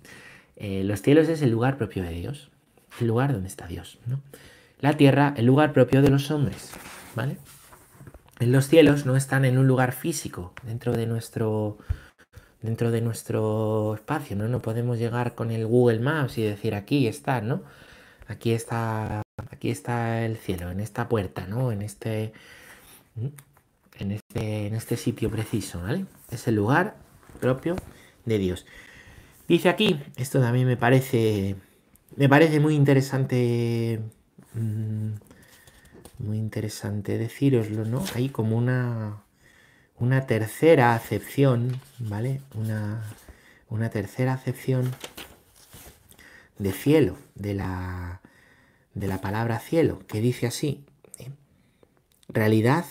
Eh, 0.58 0.84
los 0.84 1.02
cielos 1.02 1.30
es 1.30 1.42
el 1.42 1.52
lugar 1.52 1.78
propio 1.78 2.04
de 2.04 2.10
Dios, 2.10 2.50
el 3.00 3.08
lugar 3.08 3.32
donde 3.32 3.48
está 3.48 3.68
Dios, 3.68 4.00
¿no? 4.08 4.20
La 4.80 4.98
tierra, 4.98 5.34
el 5.38 5.46
lugar 5.46 5.72
propio 5.72 6.02
de 6.02 6.10
los 6.10 6.30
hombres, 6.32 6.72
¿vale? 7.16 7.38
Los 8.40 8.68
cielos 8.68 9.06
no 9.06 9.16
están 9.16 9.46
en 9.46 9.58
un 9.58 9.68
lugar 9.68 9.94
físico, 9.94 10.54
dentro 10.64 10.94
de 10.94 11.08
nuestro 11.08 11.78
dentro 12.62 12.92
de 12.92 13.02
nuestro 13.02 13.96
espacio, 13.96 14.36
¿no? 14.36 14.48
No 14.48 14.60
podemos 14.62 14.98
llegar 14.98 15.36
con 15.36 15.52
el 15.52 15.66
Google 15.66 16.00
Maps 16.00 16.38
y 16.38 16.44
decir 16.44 16.76
aquí 16.76 17.08
está, 17.08 17.42
¿no? 17.42 17.62
Aquí 18.28 18.52
está, 18.52 19.22
aquí 19.52 19.70
está 19.70 20.26
el 20.26 20.38
cielo, 20.38 20.70
en 20.72 20.80
esta 20.80 21.08
puerta, 21.08 21.46
¿no? 21.48 21.72
En 21.72 21.82
este, 21.82 22.34
en 24.00 24.12
este, 24.12 24.68
en 24.68 24.74
este 24.76 24.98
sitio 24.98 25.30
preciso, 25.30 25.82
¿vale? 25.82 26.06
Es 26.32 26.48
el 26.48 26.56
lugar 26.56 26.96
propio 27.40 27.76
de 28.26 28.38
Dios. 28.38 28.66
Dice 29.48 29.70
aquí, 29.70 29.98
esto 30.18 30.42
también 30.42 30.68
me 30.68 30.76
parece, 30.76 31.56
me 32.18 32.28
parece 32.28 32.60
muy 32.60 32.76
interesante, 32.76 34.02
mm, 34.54 35.12
muy 36.20 36.38
interesante 36.38 37.18
deciroslo, 37.18 37.86
¿no? 37.86 38.04
Hay 38.14 38.28
como 38.28 38.58
una, 38.58 39.24
una 40.00 40.28
tercera 40.28 40.96
acepción, 40.96 41.80
¿vale? 42.00 42.42
Una, 42.56 43.04
una 43.70 43.90
tercera 43.90 44.34
acepción 44.34 44.94
de 46.58 46.74
cielo, 46.74 47.18
de 47.36 47.54
la, 47.54 48.20
de 48.96 49.08
la 49.08 49.22
palabra 49.22 49.60
cielo, 49.60 50.00
que 50.08 50.20
dice 50.20 50.48
así, 50.48 50.84
¿eh? 51.20 51.32
realidad 52.28 52.84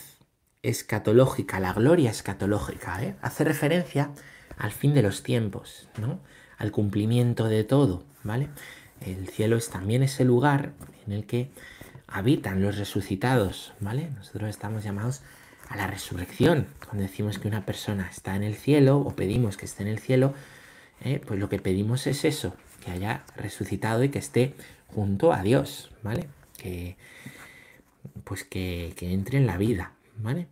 escatológica, 0.63 1.61
la 1.61 1.75
gloria 1.75 2.11
escatológica, 2.11 3.03
¿eh? 3.03 3.17
hace 3.21 3.45
referencia 3.45 4.11
al 4.57 4.73
fin 4.73 4.95
de 4.95 5.03
los 5.03 5.23
tiempos, 5.23 5.91
¿no? 5.99 6.21
Al 6.59 6.73
cumplimiento 6.73 7.45
de 7.49 7.65
todo, 7.65 8.05
¿vale? 8.25 8.49
El 9.01 9.29
cielo 9.29 9.57
es 9.57 9.69
también 9.71 10.03
ese 10.03 10.25
lugar 10.25 10.73
en 11.07 11.13
el 11.13 11.27
que 11.27 11.51
habitan 12.07 12.63
los 12.63 12.79
resucitados, 12.79 13.73
¿vale? 13.81 14.11
Nosotros 14.17 14.49
estamos 14.49 14.85
llamados 14.85 15.23
a 15.69 15.77
la 15.77 15.87
resurrección. 15.87 16.67
Cuando 16.85 17.03
decimos 17.03 17.39
que 17.39 17.49
una 17.49 17.67
persona 17.67 18.09
está 18.11 18.37
en 18.37 18.43
el 18.43 18.55
cielo 18.55 18.99
o 18.99 19.15
pedimos 19.15 19.57
que 19.57 19.67
esté 19.67 19.83
en 19.83 19.89
el 19.89 19.99
cielo, 19.99 20.35
eh, 21.03 21.21
pues 21.27 21.39
lo 21.39 21.49
que 21.49 21.59
pedimos 21.59 22.07
es 22.07 22.25
eso, 22.25 22.55
que 22.85 22.91
haya 22.91 23.25
resucitado 23.37 24.05
y 24.05 24.09
que 24.09 24.19
esté 24.19 24.55
junto 24.89 25.33
a 25.33 25.43
Dios, 25.43 25.91
¿vale? 26.03 26.27
Que, 26.57 26.97
pues 28.25 28.45
que, 28.45 28.95
entre 29.01 29.39
en 29.39 29.47
la 29.47 29.59
vida, 29.59 29.93
¿vale? 30.17 30.47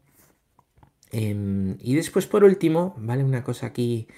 Em, 1.12 1.76
y 1.80 1.94
después, 1.94 2.26
por 2.26 2.44
último, 2.44 2.94
¿vale? 2.99 3.25
Una 3.25 3.44
cosa 3.44 3.66
aquí 3.66 4.08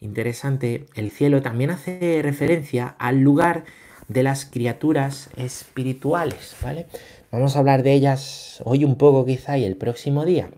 interesante, 0.00 0.86
el 0.94 1.10
cielo 1.10 1.42
también 1.42 1.70
hace 1.70 2.20
referencia 2.22 2.94
al 2.98 3.20
lugar 3.20 3.64
de 4.08 4.22
las 4.22 4.44
criaturas 4.44 5.30
espirituales, 5.36 6.54
¿vale? 6.62 6.86
Vamos 7.32 7.56
a 7.56 7.58
hablar 7.58 7.82
de 7.82 7.92
ellas 7.92 8.62
hoy 8.64 8.84
un 8.84 8.96
poco 8.96 9.24
quizá 9.24 9.58
y 9.58 9.64
el 9.64 9.76
próximo 9.76 10.24
día. 10.24 10.50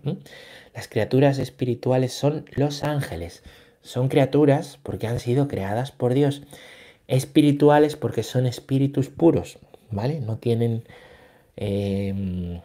Las 0.73 0.87
criaturas 0.87 1.39
espirituales 1.39 2.13
son 2.13 2.45
los 2.55 2.83
ángeles. 2.83 3.43
Son 3.81 4.07
criaturas 4.07 4.79
porque 4.83 5.07
han 5.07 5.19
sido 5.19 5.47
creadas 5.47 5.91
por 5.91 6.13
Dios. 6.13 6.43
Espirituales 7.07 7.95
porque 7.95 8.23
son 8.23 8.45
espíritus 8.45 9.09
puros, 9.09 9.57
¿vale? 9.89 10.19
No 10.19 10.37
tienen, 10.37 10.83
em, 11.55 12.61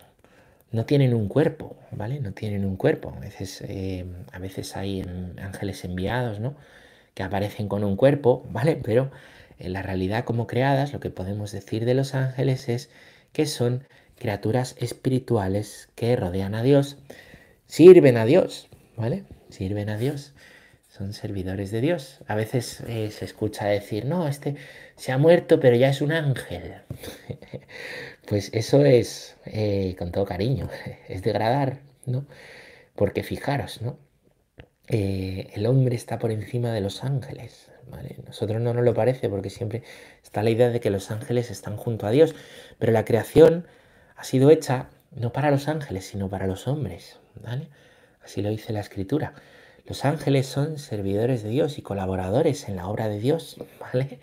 no 0.75 0.87
tienen 0.87 1.15
un 1.15 1.29
cuerpo, 1.29 1.77
¿vale? 1.93 2.19
No 2.21 2.33
tienen 2.33 2.65
un 2.65 2.77
cuerpo. 2.77 3.15
A 3.17 3.21
veces, 3.21 3.63
veces 4.41 4.77
hay 4.77 5.03
ángeles 5.41 5.85
enviados, 5.85 6.41
¿no? 6.41 6.57
Que 7.15 7.23
aparecen 7.23 7.69
con 7.69 7.85
un 7.85 7.97
cuerpo, 7.97 8.45
¿vale? 8.51 8.77
Pero 8.83 9.13
en 9.61 9.73
la 9.73 9.83
realidad 9.83 10.25
como 10.25 10.49
creadas, 10.49 10.93
lo 10.93 10.99
que 10.99 11.11
podemos 11.11 11.53
decir 11.53 11.85
de 11.85 11.95
los 11.95 12.15
ángeles 12.15 12.69
es 12.69 12.91
que 13.33 13.47
son 13.47 13.85
criaturas 14.17 14.75
espirituales 14.79 15.89
que 15.95 16.17
rodean 16.17 16.57
a 16.57 16.63
Dios, 16.65 16.99
sirven 17.67 18.17
a 18.17 18.25
Dios, 18.25 18.69
¿vale? 18.97 19.25
Sirven 19.51 19.89
a 19.91 19.97
Dios, 19.97 20.34
son 20.97 21.13
servidores 21.13 21.73
de 21.73 21.81
Dios. 21.81 22.21
A 22.29 22.37
veces 22.37 22.81
eh, 22.87 23.11
se 23.11 23.25
escucha 23.25 23.67
decir, 23.67 24.05
no, 24.05 24.29
este 24.29 24.55
se 24.95 25.11
ha 25.11 25.19
muerto, 25.19 25.59
pero 25.59 25.75
ya 25.75 25.89
es 25.89 26.01
un 26.01 26.13
ángel. 26.13 26.75
pues 28.29 28.51
eso 28.53 28.85
es, 28.85 29.37
eh, 29.45 29.97
con 29.99 30.13
todo 30.13 30.25
cariño, 30.25 30.69
es 31.09 31.23
degradar, 31.23 31.81
¿no? 32.07 32.27
Porque 32.95 33.25
fijaros, 33.25 33.83
¿no? 33.83 33.99
Eh, 34.87 35.51
el 35.55 35.67
hombre 35.67 35.97
está 35.97 36.19
por 36.21 36.31
encima 36.31 36.73
de 36.73 36.81
los 36.81 37.03
ángeles. 37.03 37.73
¿vale? 37.91 38.17
Nosotros 38.25 38.61
no 38.61 38.73
nos 38.73 38.85
lo 38.85 38.95
parece 38.95 39.29
porque 39.29 39.51
siempre 39.51 39.83
está 40.23 40.45
la 40.45 40.51
idea 40.51 40.71
de 40.71 40.79
que 40.79 40.91
los 40.91 41.11
ángeles 41.11 41.51
están 41.51 41.77
junto 41.77 42.07
a 42.07 42.13
Dios, 42.13 42.37
pero 42.79 42.93
la 42.93 43.05
creación 43.05 43.67
ha 44.15 44.23
sido 44.23 44.51
hecha 44.51 44.91
no 45.11 45.33
para 45.33 45.51
los 45.51 45.67
ángeles, 45.67 46.07
sino 46.07 46.29
para 46.31 46.47
los 46.47 46.69
hombres. 46.69 47.19
¿vale? 47.43 47.69
Así 48.23 48.43
lo 48.43 48.51
dice 48.51 48.73
la 48.73 48.81
escritura. 48.81 49.35
Los 49.87 50.05
ángeles 50.05 50.47
son 50.47 50.79
servidores 50.79 51.43
de 51.43 51.51
Dios 51.51 51.79
y 51.79 51.83
colaboradores 51.83 52.69
en 52.69 52.77
la 52.77 52.89
obra 52.89 53.09
de 53.09 53.21
Dios, 53.21 53.57
¿vale? 53.81 54.19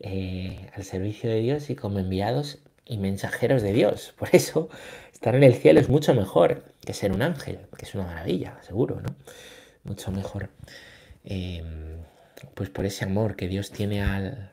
Eh, 0.00 0.68
al 0.74 0.84
servicio 0.84 1.30
de 1.30 1.40
Dios 1.40 1.70
y 1.70 1.74
como 1.74 1.98
enviados 1.98 2.58
y 2.84 2.98
mensajeros 2.98 3.62
de 3.62 3.72
Dios. 3.72 4.14
Por 4.18 4.28
eso, 4.32 4.68
estar 5.12 5.34
en 5.34 5.42
el 5.42 5.54
cielo 5.54 5.80
es 5.80 5.88
mucho 5.88 6.14
mejor 6.14 6.64
que 6.84 6.92
ser 6.92 7.12
un 7.12 7.22
ángel, 7.22 7.58
que 7.76 7.84
es 7.84 7.94
una 7.94 8.04
maravilla, 8.04 8.58
seguro, 8.62 9.00
¿no? 9.00 9.14
mucho 9.84 10.10
mejor. 10.10 10.48
Em, 11.24 11.98
pues 12.54 12.70
por 12.70 12.86
ese 12.86 13.04
amor 13.04 13.36
que 13.36 13.48
Dios 13.48 13.70
tiene 13.70 14.02
a 14.02 14.50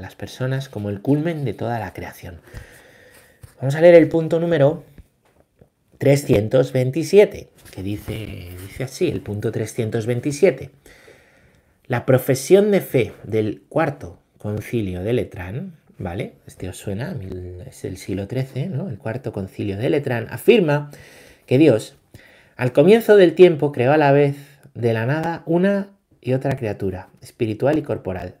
las 0.00 0.16
personas 0.16 0.68
como 0.68 0.90
el 0.90 1.00
culmen 1.00 1.44
de 1.44 1.54
toda 1.54 1.78
la 1.78 1.92
creación. 1.92 2.40
Vamos 3.60 3.74
a 3.74 3.80
leer 3.80 3.94
el 3.94 4.08
punto 4.08 4.40
número 4.40 4.84
327, 5.98 7.50
que 7.70 7.82
dice, 7.82 8.50
dice 8.60 8.84
así, 8.84 9.08
el 9.08 9.20
punto 9.20 9.52
327. 9.52 10.70
La 11.86 12.06
profesión 12.06 12.70
de 12.70 12.80
fe 12.80 13.12
del 13.24 13.62
cuarto 13.68 14.18
concilio 14.38 15.02
de 15.02 15.12
Letrán, 15.12 15.76
¿vale? 15.98 16.34
Este 16.46 16.68
os 16.68 16.76
suena, 16.76 17.16
es 17.66 17.84
el 17.84 17.96
siglo 17.96 18.26
XIII, 18.26 18.68
¿no? 18.68 18.88
El 18.88 18.98
cuarto 18.98 19.32
concilio 19.32 19.76
de 19.76 19.90
Letrán 19.90 20.26
afirma 20.30 20.90
que 21.46 21.58
Dios, 21.58 21.96
al 22.56 22.72
comienzo 22.72 23.16
del 23.16 23.34
tiempo, 23.34 23.72
creó 23.72 23.92
a 23.92 23.96
la 23.96 24.12
vez 24.12 24.36
de 24.74 24.92
la 24.92 25.06
nada 25.06 25.42
una 25.46 25.90
y 26.20 26.32
otra 26.32 26.56
criatura, 26.56 27.08
espiritual 27.22 27.78
y 27.78 27.82
corporal, 27.82 28.34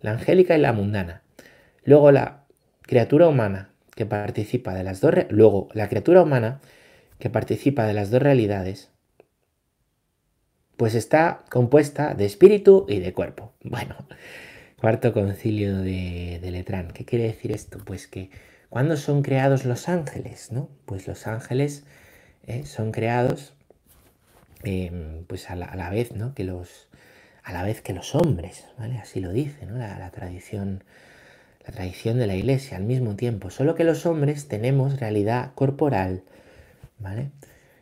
la 0.00 0.12
angélica 0.12 0.56
y 0.56 0.60
la 0.60 0.72
mundana. 0.72 1.22
Luego 1.84 2.12
la 2.12 2.44
criatura 2.82 3.28
humana 3.28 3.70
que 3.94 4.06
participa 4.06 4.74
de 4.74 4.84
las 4.84 5.00
dos 5.00 5.14
luego 5.30 5.68
la 5.74 5.88
criatura 5.88 6.22
humana 6.22 6.60
que 7.20 7.30
participa 7.30 7.86
de 7.86 7.94
las 7.94 8.10
dos 8.10 8.20
realidades 8.22 8.90
pues 10.76 10.94
está 10.94 11.44
compuesta 11.50 12.14
de 12.14 12.24
espíritu 12.24 12.86
y 12.88 13.00
de 13.00 13.12
cuerpo. 13.12 13.52
Bueno, 13.62 13.94
cuarto 14.80 15.12
concilio 15.12 15.78
de, 15.78 16.38
de 16.40 16.50
Letrán. 16.50 16.90
¿Qué 16.92 17.04
quiere 17.04 17.24
decir 17.24 17.52
esto? 17.52 17.78
Pues 17.84 18.08
que 18.08 18.30
cuando 18.70 18.96
son 18.96 19.22
creados 19.22 19.66
los 19.66 19.88
ángeles, 19.88 20.50
¿no? 20.52 20.70
Pues 20.86 21.06
los 21.06 21.26
ángeles 21.26 21.84
eh, 22.46 22.64
son 22.64 22.92
creados 22.92 23.52
Em, 24.62 25.24
pues 25.24 25.48
a 25.50 25.56
la, 25.56 25.90
vez, 25.90 26.12
¿no? 26.12 26.34
Que 26.34 26.44
los, 26.44 26.88
a 27.42 27.52
la 27.52 27.62
vez 27.62 27.80
que 27.80 27.94
los 27.94 28.14
hombres, 28.14 28.66
¿vale? 28.78 28.98
Así 28.98 29.20
lo 29.20 29.32
dice, 29.32 29.64
¿no? 29.64 29.78
La, 29.78 30.10
tradición, 30.10 30.84
la 31.66 31.72
tradición 31.72 32.18
de 32.18 32.26
la 32.26 32.36
iglesia 32.36 32.76
al 32.76 32.84
mismo 32.84 33.16
tiempo. 33.16 33.50
Solo 33.50 33.74
que 33.74 33.84
los 33.84 34.04
hombres 34.04 34.48
tenemos 34.48 35.00
realidad 35.00 35.52
corporal, 35.54 36.24
¿vale? 37.00 37.30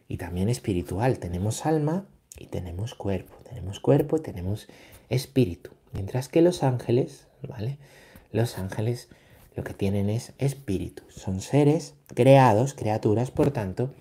Y 0.08 0.16
también 0.16 0.48
espiritual. 0.48 1.18
Tenemos 1.18 1.66
alma 1.66 2.06
y 2.38 2.46
tenemos 2.46 2.94
cuerpo. 2.94 3.34
Tenemos 3.48 3.80
cuerpo 3.80 4.16
y 4.16 4.20
tenemos 4.20 4.68
espíritu. 5.10 5.70
Mientras 5.92 6.28
que 6.28 6.42
los 6.42 6.62
ángeles, 6.62 7.26
¿vale? 7.46 7.78
Los 8.32 8.58
ángeles 8.58 9.08
lo 9.58 9.64
que 9.64 9.74
tienen 9.74 10.08
es 10.08 10.32
espíritu. 10.38 11.02
Son 11.08 11.40
seres 11.40 11.94
creados, 12.14 12.74
criaturas, 12.74 13.30
por 13.30 13.50
tanto, 13.50 13.92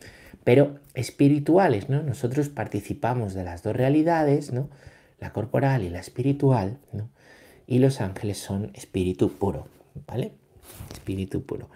pero 0.44 0.80
espirituales, 0.94 1.90
¿no? 1.90 2.04
Nosotros 2.04 2.50
participamos 2.50 3.34
de 3.34 3.44
las 3.44 3.64
dos 3.64 3.76
realidades, 3.76 4.54
¿no? 4.54 4.70
La 5.20 5.34
corporal 5.34 5.84
y 5.84 5.90
la 5.90 6.00
espiritual. 6.00 6.78
Y 7.66 7.80
los 7.80 8.02
ángeles 8.02 8.38
son 8.38 8.72
espíritu 8.76 9.34
puro, 9.34 9.68
¿vale? 10.06 10.32
Espíritu 10.94 11.42
puro. 11.44 11.70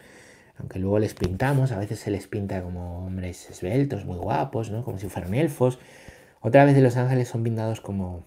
Aunque 0.61 0.77
luego 0.77 0.99
les 0.99 1.15
pintamos, 1.15 1.71
a 1.71 1.79
veces 1.79 1.99
se 1.99 2.11
les 2.11 2.27
pinta 2.27 2.61
como 2.61 3.07
hombres 3.07 3.49
esbeltos, 3.49 4.05
muy 4.05 4.17
guapos, 4.17 4.69
¿no? 4.69 4.83
Como 4.83 4.99
si 4.99 5.09
fueran 5.09 5.33
elfos. 5.33 5.79
Otra 6.39 6.65
vez 6.65 6.77
los 6.77 6.97
ángeles 6.97 7.29
son 7.29 7.43
pintados 7.43 7.81
como, 7.81 8.23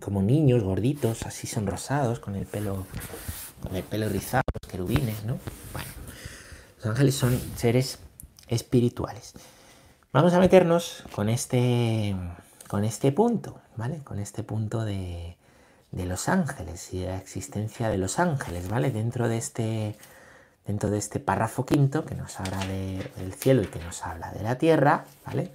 como 0.00 0.22
niños 0.22 0.64
gorditos, 0.64 1.26
así 1.26 1.46
son 1.46 1.66
rosados, 1.66 2.18
con 2.18 2.34
el 2.34 2.46
pelo, 2.46 2.86
con 3.62 3.76
el 3.76 3.82
pelo 3.82 4.08
rizado, 4.08 4.44
los 4.62 4.70
querubines, 4.70 5.22
¿no? 5.24 5.38
Bueno, 5.74 5.88
los 6.78 6.86
ángeles 6.86 7.14
son 7.14 7.38
seres 7.56 7.98
espirituales. 8.48 9.34
Vamos 10.14 10.32
a 10.32 10.40
meternos 10.40 11.04
con 11.14 11.28
este, 11.28 12.16
con 12.68 12.84
este 12.84 13.12
punto, 13.12 13.60
¿vale? 13.76 13.98
Con 13.98 14.18
este 14.18 14.42
punto 14.44 14.86
de, 14.86 15.36
de 15.92 16.06
los 16.06 16.30
ángeles 16.30 16.94
y 16.94 17.00
de 17.00 17.08
la 17.08 17.18
existencia 17.18 17.90
de 17.90 17.98
los 17.98 18.18
ángeles, 18.18 18.66
¿vale? 18.68 18.90
Dentro 18.90 19.28
de 19.28 19.36
este, 19.36 19.96
dentro 20.70 20.88
de 20.88 20.98
este 20.98 21.18
párrafo 21.18 21.66
quinto 21.66 22.04
que 22.04 22.14
nos 22.14 22.38
habla 22.38 22.64
del 22.64 23.34
cielo 23.34 23.62
y 23.62 23.66
que 23.66 23.80
nos 23.80 24.06
habla 24.06 24.30
de 24.30 24.44
la 24.44 24.56
tierra, 24.56 25.04
¿vale? 25.26 25.50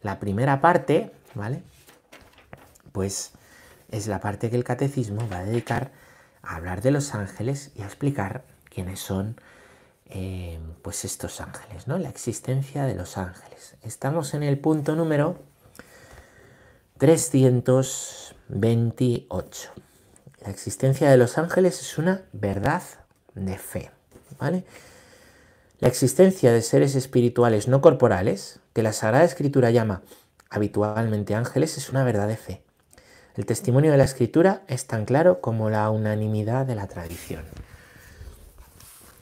La 0.00 0.18
primera 0.18 0.62
parte, 0.62 1.12
¿vale? 1.34 1.62
Pues 2.90 3.32
es 3.90 4.06
la 4.06 4.20
parte 4.20 4.48
que 4.48 4.56
el 4.56 4.64
catecismo 4.64 5.28
va 5.30 5.40
a 5.40 5.44
dedicar 5.44 5.92
a 6.42 6.56
hablar 6.56 6.80
de 6.80 6.92
los 6.92 7.14
ángeles 7.14 7.72
y 7.76 7.82
a 7.82 7.84
explicar 7.84 8.44
quiénes 8.70 9.00
son 9.00 9.38
eh, 10.06 10.58
pues 10.80 11.04
estos 11.04 11.42
ángeles, 11.42 11.86
¿no? 11.86 11.98
La 11.98 12.08
existencia 12.08 12.86
de 12.86 12.94
los 12.94 13.18
ángeles. 13.18 13.76
Estamos 13.82 14.32
en 14.32 14.44
el 14.44 14.58
punto 14.58 14.96
número 14.96 15.42
328. 16.96 19.72
La 20.40 20.48
existencia 20.48 21.10
de 21.10 21.18
los 21.18 21.36
ángeles 21.36 21.82
es 21.82 21.98
una 21.98 22.22
verdad 22.32 22.82
de 23.34 23.58
fe, 23.58 23.90
¿vale? 24.44 24.64
La 25.80 25.88
existencia 25.88 26.52
de 26.52 26.60
seres 26.60 26.94
espirituales 26.96 27.66
no 27.66 27.80
corporales, 27.80 28.60
que 28.74 28.82
la 28.82 28.92
Sagrada 28.92 29.24
Escritura 29.24 29.70
llama 29.70 30.02
habitualmente 30.50 31.34
ángeles, 31.34 31.78
es 31.78 31.88
una 31.88 32.04
verdad 32.04 32.28
de 32.28 32.36
fe. 32.36 32.62
El 33.36 33.46
testimonio 33.46 33.90
de 33.90 33.96
la 33.96 34.04
Escritura 34.04 34.62
es 34.68 34.86
tan 34.86 35.06
claro 35.06 35.40
como 35.40 35.70
la 35.70 35.88
unanimidad 35.88 36.66
de 36.66 36.74
la 36.74 36.86
tradición. 36.88 37.42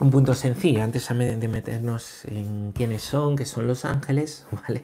Un 0.01 0.11
punto 0.11 0.35
sencillo, 0.35 0.83
antes 0.83 1.09
de 1.09 1.49
meternos 1.49 2.25
en 2.25 2.73
quiénes 2.73 3.03
son, 3.03 3.37
qué 3.37 3.45
son 3.45 3.69
los 3.69 3.85
ángeles, 3.85 4.45
¿vale? 4.51 4.83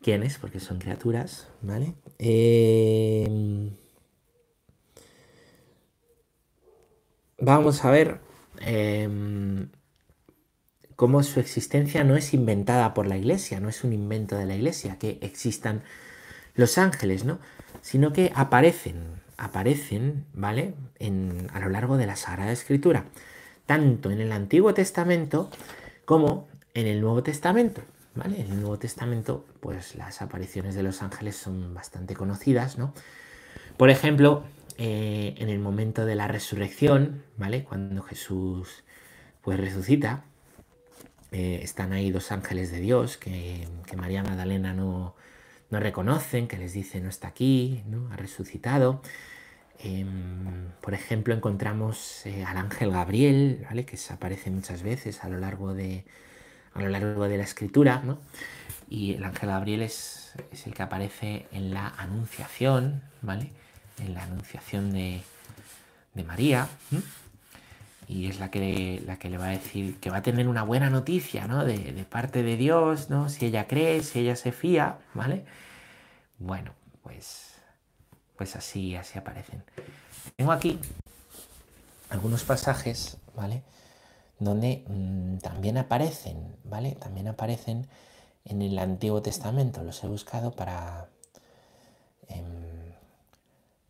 ¿Quiénes? 0.00 0.38
Porque 0.38 0.58
son 0.58 0.78
criaturas, 0.78 1.48
¿vale? 1.60 1.92
Eh, 2.18 3.70
vamos 7.38 7.84
a 7.84 7.90
ver 7.90 8.27
em, 8.60 9.70
cómo 10.96 11.22
su 11.22 11.40
existencia 11.40 12.04
no 12.04 12.16
es 12.16 12.34
inventada 12.34 12.94
por 12.94 13.06
la 13.06 13.16
iglesia, 13.16 13.60
no 13.60 13.68
es 13.68 13.84
un 13.84 13.92
invento 13.92 14.36
de 14.36 14.46
la 14.46 14.56
iglesia, 14.56 14.98
que 14.98 15.18
existan 15.22 15.82
los 16.54 16.78
ángeles, 16.78 17.24
¿no? 17.24 17.38
Sino 17.82 18.12
que 18.12 18.32
aparecen, 18.34 19.04
aparecen, 19.36 20.26
¿vale? 20.32 20.74
a 21.52 21.60
lo 21.60 21.68
largo 21.68 21.96
de 21.96 22.06
la 22.06 22.16
Sagrada 22.16 22.50
Escritura 22.50 23.04
tanto 23.68 24.10
en 24.10 24.22
el 24.22 24.32
Antiguo 24.32 24.72
Testamento 24.72 25.50
como 26.06 26.48
en 26.72 26.86
el 26.86 27.02
Nuevo 27.02 27.22
Testamento. 27.22 27.82
¿vale? 28.14 28.40
En 28.40 28.50
el 28.50 28.60
Nuevo 28.60 28.78
Testamento, 28.78 29.44
pues 29.60 29.94
las 29.94 30.22
apariciones 30.22 30.74
de 30.74 30.82
los 30.82 31.02
ángeles 31.02 31.36
son 31.36 31.74
bastante 31.74 32.14
conocidas, 32.14 32.78
¿no? 32.78 32.94
Por 33.76 33.90
ejemplo, 33.90 34.42
eh, 34.78 35.34
en 35.38 35.48
el 35.48 35.58
momento 35.58 36.06
de 36.06 36.14
la 36.14 36.28
resurrección, 36.28 37.24
¿vale? 37.36 37.64
Cuando 37.64 38.02
Jesús 38.02 38.84
pues 39.42 39.58
resucita, 39.58 40.24
eh, 41.32 41.60
están 41.62 41.92
ahí 41.92 42.10
dos 42.10 42.32
ángeles 42.32 42.70
de 42.70 42.80
Dios 42.80 43.16
que, 43.16 43.66
María 43.96 44.22
Magdalena 44.22 44.72
no, 44.72 45.14
no, 45.70 45.80
reconocen, 45.80 46.48
que 46.48 46.56
les 46.58 46.72
dice 46.72 47.00
no 47.00 47.08
está 47.08 47.28
aquí, 47.28 47.82
¿no? 47.86 48.10
Ha 48.12 48.16
resucitado. 48.16 49.02
Em, 49.80 50.70
por 50.80 50.94
ejemplo, 50.94 51.34
encontramos 51.34 52.26
eh, 52.26 52.44
al 52.44 52.56
ángel 52.56 52.90
Gabriel, 52.90 53.64
¿vale? 53.68 53.84
que 53.84 53.96
aparece 54.10 54.50
muchas 54.50 54.82
veces 54.82 55.22
a 55.22 55.28
lo 55.28 55.38
largo 55.38 55.74
de, 55.74 56.04
a 56.74 56.82
lo 56.82 56.88
largo 56.88 57.28
de 57.28 57.36
la 57.36 57.44
escritura, 57.44 58.02
¿no? 58.04 58.18
y 58.90 59.14
el 59.14 59.24
ángel 59.24 59.48
Gabriel 59.50 59.82
es, 59.82 60.32
el 60.66 60.74
que 60.74 60.82
aparece 60.82 61.46
en 61.52 61.72
la 61.74 61.88
anunciación, 61.88 63.02
¿vale? 63.22 63.50
En 64.00 64.14
la 64.14 64.24
anunciación 64.24 64.92
de, 64.92 65.22
María, 66.26 66.68
y 68.08 68.26
es 68.28 68.40
la 68.40 68.50
que, 68.50 69.00
la 69.06 69.18
que 69.18 69.30
le 69.30 69.38
va 69.38 69.46
a 69.46 69.50
decir 69.50 70.00
que 70.00 70.10
va 70.10 70.16
a 70.16 70.22
tener 70.22 70.48
una 70.48 70.64
buena 70.64 70.90
noticia 70.90 71.46
¿no? 71.46 71.64
de, 71.64 71.92
de 71.92 72.04
parte 72.04 72.42
de 72.42 72.56
Dios, 72.56 73.08
¿no? 73.08 73.28
si 73.28 73.46
ella 73.46 73.68
cree, 73.68 74.02
si 74.02 74.20
ella 74.20 74.34
se 74.34 74.50
fía, 74.50 74.98
¿vale? 75.14 75.44
Bueno, 76.40 76.72
pues 77.04 77.48
pues 78.38 78.54
así, 78.54 78.94
así 78.94 79.18
aparecen. 79.18 79.62
Tengo 80.36 80.52
aquí 80.52 80.78
algunos 82.08 82.44
pasajes, 82.44 83.18
¿vale? 83.34 83.62
Donde 84.38 84.84
mm, 84.86 85.38
también 85.38 85.76
aparecen, 85.76 86.56
¿vale? 86.64 86.92
También 86.92 87.26
aparecen 87.26 87.88
en 88.44 88.62
el 88.62 88.78
Antiguo 88.78 89.20
Testamento. 89.20 89.82
Los 89.82 90.02
he 90.04 90.06
buscado 90.06 90.52
para, 90.52 91.08
em, 92.28 92.67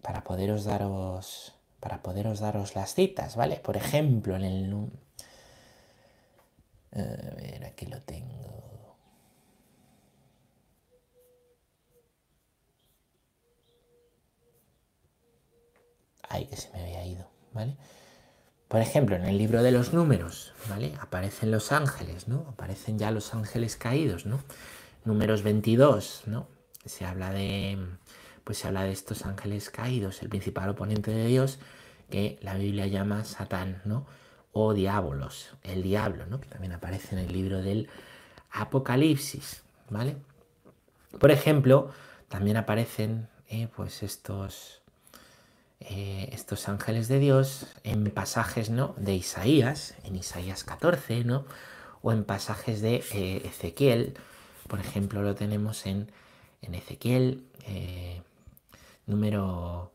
para 0.02 0.24
poderos 0.24 0.64
daros 0.64 1.54
para 1.80 2.02
poderos 2.02 2.40
daros 2.40 2.74
las 2.74 2.94
citas, 2.94 3.36
¿vale? 3.36 3.56
Por 3.56 3.76
ejemplo, 3.76 4.34
en 4.34 4.44
el... 4.44 4.90
A 6.92 7.34
ver, 7.36 7.64
aquí 7.64 7.86
lo 7.86 8.00
tengo. 8.02 8.48
ay, 16.28 16.46
que 16.46 16.56
se 16.56 16.70
me 16.72 16.82
había 16.82 17.04
ido, 17.04 17.28
¿vale? 17.52 17.76
Por 18.68 18.80
ejemplo, 18.80 19.16
en 19.16 19.24
el 19.24 19.38
libro 19.38 19.62
de 19.62 19.72
los 19.72 19.92
números, 19.92 20.52
¿vale? 20.68 20.94
Aparecen 21.00 21.50
los 21.50 21.72
ángeles, 21.72 22.28
¿no? 22.28 22.46
Aparecen 22.48 22.98
ya 22.98 23.10
los 23.10 23.34
ángeles 23.34 23.76
caídos, 23.76 24.26
¿no? 24.26 24.40
Números 25.04 25.42
22, 25.42 26.22
¿no? 26.26 26.48
Se 26.84 27.06
habla 27.06 27.30
de, 27.30 27.78
pues 28.48 28.56
se 28.56 28.66
habla 28.66 28.84
de 28.84 28.92
estos 28.92 29.26
ángeles 29.26 29.68
caídos, 29.68 30.22
el 30.22 30.30
principal 30.30 30.70
oponente 30.70 31.10
de 31.10 31.26
Dios, 31.26 31.58
que 32.08 32.38
la 32.40 32.54
Biblia 32.54 32.86
llama 32.86 33.26
Satán, 33.26 33.82
¿no? 33.84 34.06
O 34.54 34.72
diabolos, 34.72 35.50
el 35.64 35.82
diablo, 35.82 36.24
¿no? 36.24 36.40
Que 36.40 36.48
también 36.48 36.72
aparece 36.72 37.14
en 37.14 37.18
el 37.26 37.30
libro 37.30 37.60
del 37.60 37.90
Apocalipsis, 38.50 39.60
¿vale? 39.90 40.16
Por 41.20 41.30
ejemplo, 41.30 41.90
también 42.28 42.56
aparecen, 42.56 43.28
eh, 43.50 43.68
pues 43.76 44.02
estos 44.02 44.80
eh, 45.80 46.30
estos 46.32 46.70
ángeles 46.70 47.08
de 47.08 47.18
Dios 47.18 47.66
en 47.84 48.10
pasajes 48.10 48.70
¿no? 48.70 48.94
de 48.96 49.12
Isaías, 49.14 49.94
en 50.04 50.16
Isaías 50.16 50.64
14, 50.64 51.22
¿no? 51.24 51.44
o 52.00 52.12
en 52.12 52.24
pasajes 52.24 52.80
de 52.80 53.04
eh, 53.12 53.42
Ezequiel. 53.44 54.14
Por 54.68 54.80
ejemplo, 54.80 55.20
lo 55.20 55.34
tenemos 55.34 55.84
en, 55.84 56.10
en 56.62 56.74
Ezequiel 56.74 57.44
eh, 57.66 58.22
número, 59.08 59.90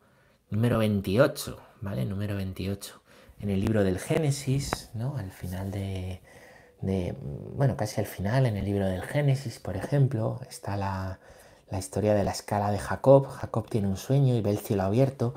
número 0.49 0.79
28, 0.79 1.57
¿vale? 1.81 2.05
Número 2.05 2.35
28. 2.35 3.01
En 3.39 3.49
el 3.49 3.61
libro 3.61 3.83
del 3.83 3.99
Génesis, 3.99 4.89
¿no? 4.93 5.15
Al 5.17 5.31
final 5.31 5.71
de, 5.71 6.21
de, 6.81 7.15
bueno, 7.55 7.77
casi 7.77 8.01
al 8.01 8.07
final, 8.07 8.45
en 8.45 8.57
el 8.57 8.65
libro 8.65 8.85
del 8.87 9.03
Génesis, 9.03 9.59
por 9.59 9.77
ejemplo, 9.77 10.41
está 10.49 10.75
la, 10.75 11.19
la 11.69 11.79
historia 11.79 12.13
de 12.13 12.23
la 12.23 12.31
escala 12.31 12.71
de 12.71 12.79
Jacob. 12.79 13.27
Jacob 13.27 13.69
tiene 13.69 13.87
un 13.87 13.97
sueño 13.97 14.35
y 14.35 14.41
ve 14.41 14.49
el 14.49 14.59
cielo 14.59 14.83
abierto 14.83 15.35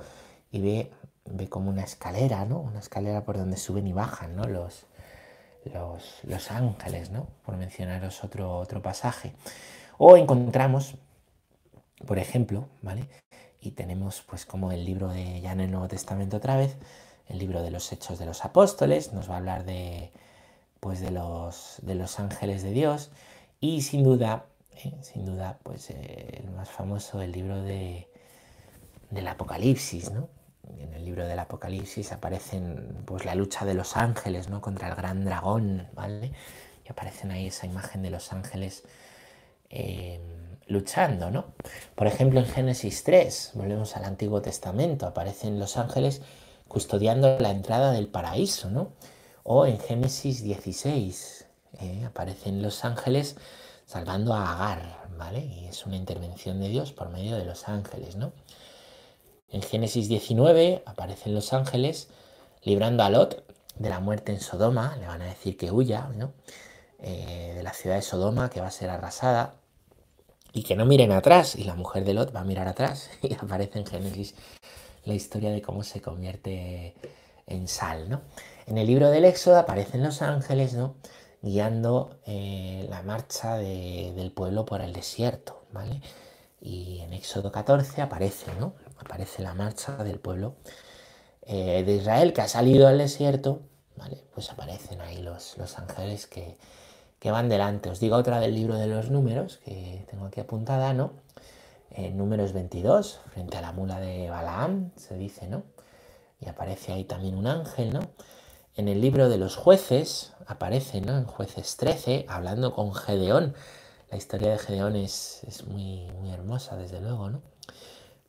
y 0.50 0.60
ve, 0.60 0.90
ve 1.26 1.48
como 1.48 1.70
una 1.70 1.82
escalera, 1.82 2.44
¿no? 2.44 2.60
Una 2.60 2.80
escalera 2.80 3.24
por 3.24 3.36
donde 3.36 3.56
suben 3.56 3.86
y 3.86 3.92
bajan, 3.92 4.36
¿no? 4.36 4.44
Los, 4.44 4.86
los, 6.24 6.50
ángeles, 6.50 7.10
¿no? 7.10 7.26
Por 7.44 7.56
mencionaros 7.56 8.24
otro, 8.24 8.58
otro 8.58 8.80
pasaje. 8.80 9.34
O 9.98 10.16
encontramos, 10.16 10.94
por 12.06 12.18
ejemplo, 12.18 12.68
¿vale? 12.82 13.08
Y 13.66 13.72
tenemos 13.72 14.22
pues 14.22 14.46
como 14.46 14.70
el 14.70 14.84
libro 14.84 15.08
de, 15.08 15.40
ya 15.40 15.50
en 15.50 15.60
el 15.60 15.72
Nuevo 15.72 15.88
Testamento 15.88 16.36
otra 16.36 16.56
vez, 16.56 16.76
el 17.26 17.38
libro 17.38 17.64
de 17.64 17.72
los 17.72 17.90
Hechos 17.90 18.16
de 18.20 18.24
los 18.24 18.44
Apóstoles, 18.44 19.12
nos 19.12 19.28
va 19.28 19.34
a 19.34 19.38
hablar 19.38 19.64
de, 19.64 20.12
pues 20.78 21.00
de 21.00 21.10
los, 21.10 21.78
de 21.82 21.96
los 21.96 22.20
ángeles 22.20 22.62
de 22.62 22.70
Dios 22.70 23.10
y 23.58 23.82
sin 23.82 24.04
duda, 24.04 24.44
¿eh? 24.76 24.94
sin 25.02 25.26
duda, 25.26 25.58
pues 25.64 25.90
eh, 25.90 26.42
el 26.44 26.50
más 26.52 26.70
famoso, 26.70 27.20
el 27.20 27.32
libro 27.32 27.60
de, 27.60 28.08
del 29.10 29.26
Apocalipsis, 29.26 30.12
¿no? 30.12 30.28
En 30.78 30.94
el 30.94 31.04
libro 31.04 31.26
del 31.26 31.38
Apocalipsis 31.40 32.12
aparecen 32.12 33.02
pues 33.04 33.24
la 33.24 33.34
lucha 33.34 33.64
de 33.64 33.74
los 33.74 33.96
ángeles, 33.96 34.48
¿no? 34.48 34.60
Contra 34.60 34.88
el 34.90 34.94
gran 34.94 35.24
dragón, 35.24 35.88
¿vale? 35.92 36.30
Y 36.84 36.88
aparecen 36.88 37.32
ahí 37.32 37.48
esa 37.48 37.66
imagen 37.66 38.02
de 38.02 38.10
los 38.10 38.32
ángeles 38.32 38.84
eh, 39.70 40.20
luchando, 40.66 41.30
¿no? 41.30 41.46
Por 41.94 42.06
ejemplo, 42.06 42.40
en 42.40 42.46
Génesis 42.46 43.04
3, 43.04 43.52
volvemos 43.54 43.96
al 43.96 44.04
Antiguo 44.04 44.42
Testamento, 44.42 45.06
aparecen 45.06 45.58
los 45.58 45.76
ángeles 45.76 46.22
custodiando 46.68 47.38
la 47.38 47.50
entrada 47.50 47.92
del 47.92 48.08
paraíso, 48.08 48.70
¿no? 48.70 48.92
O 49.44 49.66
en 49.66 49.78
Génesis 49.78 50.42
16, 50.42 51.46
eh, 51.80 52.04
aparecen 52.04 52.62
los 52.62 52.84
ángeles 52.84 53.36
salvando 53.86 54.34
a 54.34 54.52
Agar, 54.52 55.08
¿vale? 55.16 55.44
Y 55.44 55.66
es 55.66 55.86
una 55.86 55.96
intervención 55.96 56.60
de 56.60 56.68
Dios 56.68 56.92
por 56.92 57.10
medio 57.10 57.36
de 57.36 57.44
los 57.44 57.68
ángeles, 57.68 58.16
¿no? 58.16 58.32
En 59.48 59.62
Génesis 59.62 60.08
19 60.08 60.82
aparecen 60.86 61.34
los 61.34 61.52
ángeles 61.52 62.08
librando 62.62 63.04
a 63.04 63.10
Lot 63.10 63.44
de 63.76 63.88
la 63.88 64.00
muerte 64.00 64.32
en 64.32 64.40
Sodoma, 64.40 64.96
le 64.96 65.06
van 65.06 65.22
a 65.22 65.26
decir 65.26 65.56
que 65.56 65.70
huya, 65.70 66.08
¿no? 66.16 66.32
Eh, 66.98 67.52
de 67.54 67.62
la 67.62 67.72
ciudad 67.72 67.96
de 67.96 68.02
Sodoma 68.02 68.50
que 68.50 68.60
va 68.60 68.68
a 68.68 68.70
ser 68.72 68.90
arrasada 68.90 69.54
y 70.56 70.62
que 70.62 70.74
no 70.74 70.86
miren 70.86 71.12
atrás 71.12 71.54
y 71.54 71.64
la 71.64 71.74
mujer 71.74 72.02
de 72.04 72.14
Lot 72.14 72.34
va 72.34 72.40
a 72.40 72.44
mirar 72.44 72.66
atrás 72.66 73.10
y 73.22 73.34
aparece 73.34 73.78
en 73.78 73.84
Génesis 73.84 74.34
la 75.04 75.12
historia 75.12 75.50
de 75.50 75.60
cómo 75.60 75.84
se 75.84 76.00
convierte 76.00 76.94
en 77.46 77.68
sal, 77.68 78.08
¿no? 78.08 78.22
En 78.66 78.78
el 78.78 78.86
libro 78.86 79.10
del 79.10 79.26
Éxodo 79.26 79.58
aparecen 79.58 80.02
los 80.02 80.22
ángeles, 80.22 80.72
¿no? 80.72 80.94
Guiando 81.42 82.18
eh, 82.26 82.86
la 82.88 83.02
marcha 83.02 83.56
del 83.58 84.32
pueblo 84.32 84.64
por 84.64 84.80
el 84.80 84.94
desierto, 84.94 85.62
¿vale? 85.72 86.00
Y 86.62 87.00
en 87.00 87.12
Éxodo 87.12 87.52
14 87.52 88.00
aparece, 88.00 88.50
¿no? 88.58 88.72
Aparece 88.98 89.42
la 89.42 89.52
marcha 89.52 90.02
del 90.04 90.18
pueblo 90.18 90.54
eh, 91.42 91.84
de 91.84 91.96
Israel 91.96 92.32
que 92.32 92.40
ha 92.40 92.48
salido 92.48 92.88
al 92.88 92.96
desierto, 92.96 93.60
¿vale? 93.94 94.24
Pues 94.34 94.50
aparecen 94.50 95.02
ahí 95.02 95.18
los, 95.18 95.58
los 95.58 95.78
ángeles 95.78 96.26
que, 96.26 96.56
que 97.26 97.32
van 97.32 97.48
delante. 97.48 97.90
Os 97.90 97.98
digo 97.98 98.14
otra 98.14 98.38
del 98.38 98.54
libro 98.54 98.76
de 98.76 98.86
los 98.86 99.10
números 99.10 99.58
que 99.64 100.06
tengo 100.08 100.26
aquí 100.26 100.38
apuntada, 100.38 100.92
¿no? 100.92 101.10
En 101.90 102.16
números 102.16 102.52
22, 102.52 103.18
frente 103.32 103.56
a 103.56 103.62
la 103.62 103.72
mula 103.72 103.98
de 103.98 104.30
Balaam, 104.30 104.92
se 104.94 105.18
dice, 105.18 105.48
¿no? 105.48 105.64
Y 106.40 106.48
aparece 106.48 106.92
ahí 106.92 107.02
también 107.02 107.34
un 107.34 107.48
ángel, 107.48 107.92
¿no? 107.92 107.98
En 108.76 108.86
el 108.86 109.00
libro 109.00 109.28
de 109.28 109.38
los 109.38 109.56
jueces 109.56 110.34
aparece, 110.46 111.00
¿no? 111.00 111.18
En 111.18 111.24
jueces 111.24 111.76
13, 111.76 112.26
hablando 112.28 112.72
con 112.72 112.94
Gedeón. 112.94 113.56
La 114.08 114.18
historia 114.18 114.52
de 114.52 114.58
Gedeón 114.58 114.94
es, 114.94 115.42
muy, 115.66 116.06
muy 116.20 116.30
hermosa, 116.30 116.76
desde 116.76 117.00
luego, 117.00 117.28
¿no? 117.28 117.42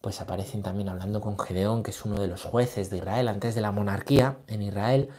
Pues 0.02 0.22
aparecen 0.22 0.64
también 0.64 0.90
hablando 0.90 1.22
con 1.22 1.38
Gedeón, 1.38 1.84
que 1.84 1.92
es 1.92 2.04
uno 2.04 2.20
de 2.20 2.30
los 2.30 2.42
jueces 2.42 2.90
de 2.90 2.98
Israel 2.98 3.28
antes 3.28 3.54
de 3.54 3.62
la 3.62 3.72
monarquía 3.72 4.40
en 4.48 4.64
Israel 4.64 5.12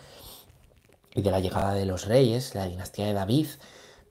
y 1.14 1.23
de 1.23 1.31
la 1.31 1.40
llegada 1.40 1.75
de 1.75 1.87
los 1.87 2.07
reyes, 2.07 2.55
la 2.55 2.66
dinastía 2.66 3.07
de 3.07 3.12
David. 3.14 3.47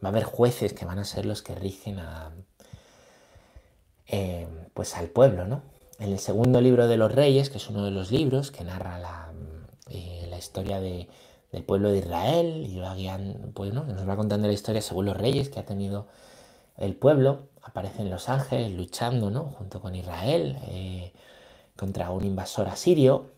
Va 0.03 0.09
a 0.09 0.11
haber 0.11 0.23
jueces 0.23 0.73
que 0.73 0.85
van 0.85 0.99
a 0.99 1.05
ser 1.05 1.25
los 1.25 1.41
que 1.41 1.55
rigen 1.55 1.99
a, 1.99 2.31
eh, 4.07 4.47
pues 4.73 4.95
al 4.95 5.07
pueblo, 5.07 5.45
¿no? 5.45 5.63
En 5.99 6.11
el 6.11 6.19
segundo 6.19 6.61
libro 6.61 6.87
de 6.87 6.97
los 6.97 7.11
reyes, 7.11 7.49
que 7.49 7.57
es 7.57 7.69
uno 7.69 7.83
de 7.83 7.91
los 7.91 8.11
libros 8.11 8.51
que 8.51 8.63
narra 8.63 8.99
la, 8.99 9.33
eh, 9.89 10.27
la 10.29 10.37
historia 10.37 10.79
de, 10.79 11.07
del 11.51 11.63
pueblo 11.63 11.91
de 11.91 11.99
Israel 11.99 12.67
y 12.69 12.79
va 12.79 12.95
pues, 13.53 13.73
¿no? 13.73 13.85
nos 13.85 14.07
va 14.07 14.15
contando 14.15 14.47
la 14.47 14.53
historia 14.53 14.81
según 14.81 15.05
los 15.05 15.17
reyes 15.17 15.49
que 15.49 15.59
ha 15.59 15.65
tenido 15.65 16.07
el 16.77 16.95
pueblo. 16.95 17.49
Aparecen 17.63 18.09
los 18.09 18.29
ángeles 18.29 18.71
luchando 18.71 19.29
¿no? 19.29 19.45
junto 19.57 19.81
con 19.81 19.95
Israel 19.95 20.57
eh, 20.67 21.13
contra 21.75 22.11
un 22.11 22.25
invasor 22.25 22.67
asirio. 22.67 23.31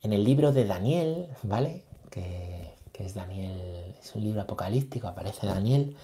En 0.00 0.12
el 0.12 0.24
libro 0.24 0.52
de 0.52 0.64
Daniel, 0.64 1.28
¿vale? 1.42 1.84
Que, 2.92 3.04
es 3.04 3.14
Daniel, 3.14 3.94
es 4.02 4.14
un 4.16 4.24
libro 4.24 4.40
apocalíptico, 4.40 5.06
aparece 5.06 5.46
Daniel, 5.46 5.96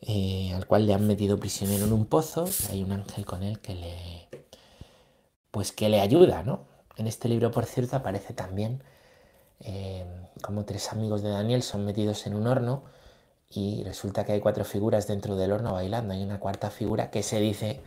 eh, 0.00 0.52
al 0.52 0.66
cual 0.66 0.86
le 0.86 0.94
han 0.94 1.06
metido 1.06 1.38
prisionero 1.38 1.84
en 1.84 1.92
un 1.92 2.06
pozo, 2.06 2.46
y 2.68 2.72
hay 2.72 2.82
un 2.82 2.90
ángel 2.90 3.24
con 3.24 3.44
él 3.44 3.60
que 3.60 3.74
le, 3.74 4.28
pues 5.52 5.70
que 5.70 5.88
le 5.88 6.00
ayuda, 6.00 6.42
¿no? 6.42 6.66
En 6.96 7.06
este 7.06 7.28
libro, 7.28 7.52
por 7.52 7.66
cierto, 7.66 7.94
aparece 7.94 8.34
también 8.34 8.82
eh, 9.60 10.04
como 10.42 10.64
tres 10.64 10.92
amigos 10.92 11.22
de 11.22 11.30
Daniel 11.30 11.62
son 11.62 11.84
metidos 11.84 12.26
en 12.26 12.34
un 12.34 12.46
horno 12.46 12.84
y 13.50 13.82
resulta 13.84 14.24
que 14.24 14.32
hay 14.32 14.40
cuatro 14.40 14.64
figuras 14.64 15.06
dentro 15.06 15.36
del 15.36 15.52
horno 15.52 15.72
bailando. 15.72 16.14
Hay 16.14 16.22
una 16.22 16.38
cuarta 16.38 16.70
figura 16.70 17.10
que 17.10 17.22
se 17.22 17.40
dice 17.40 17.80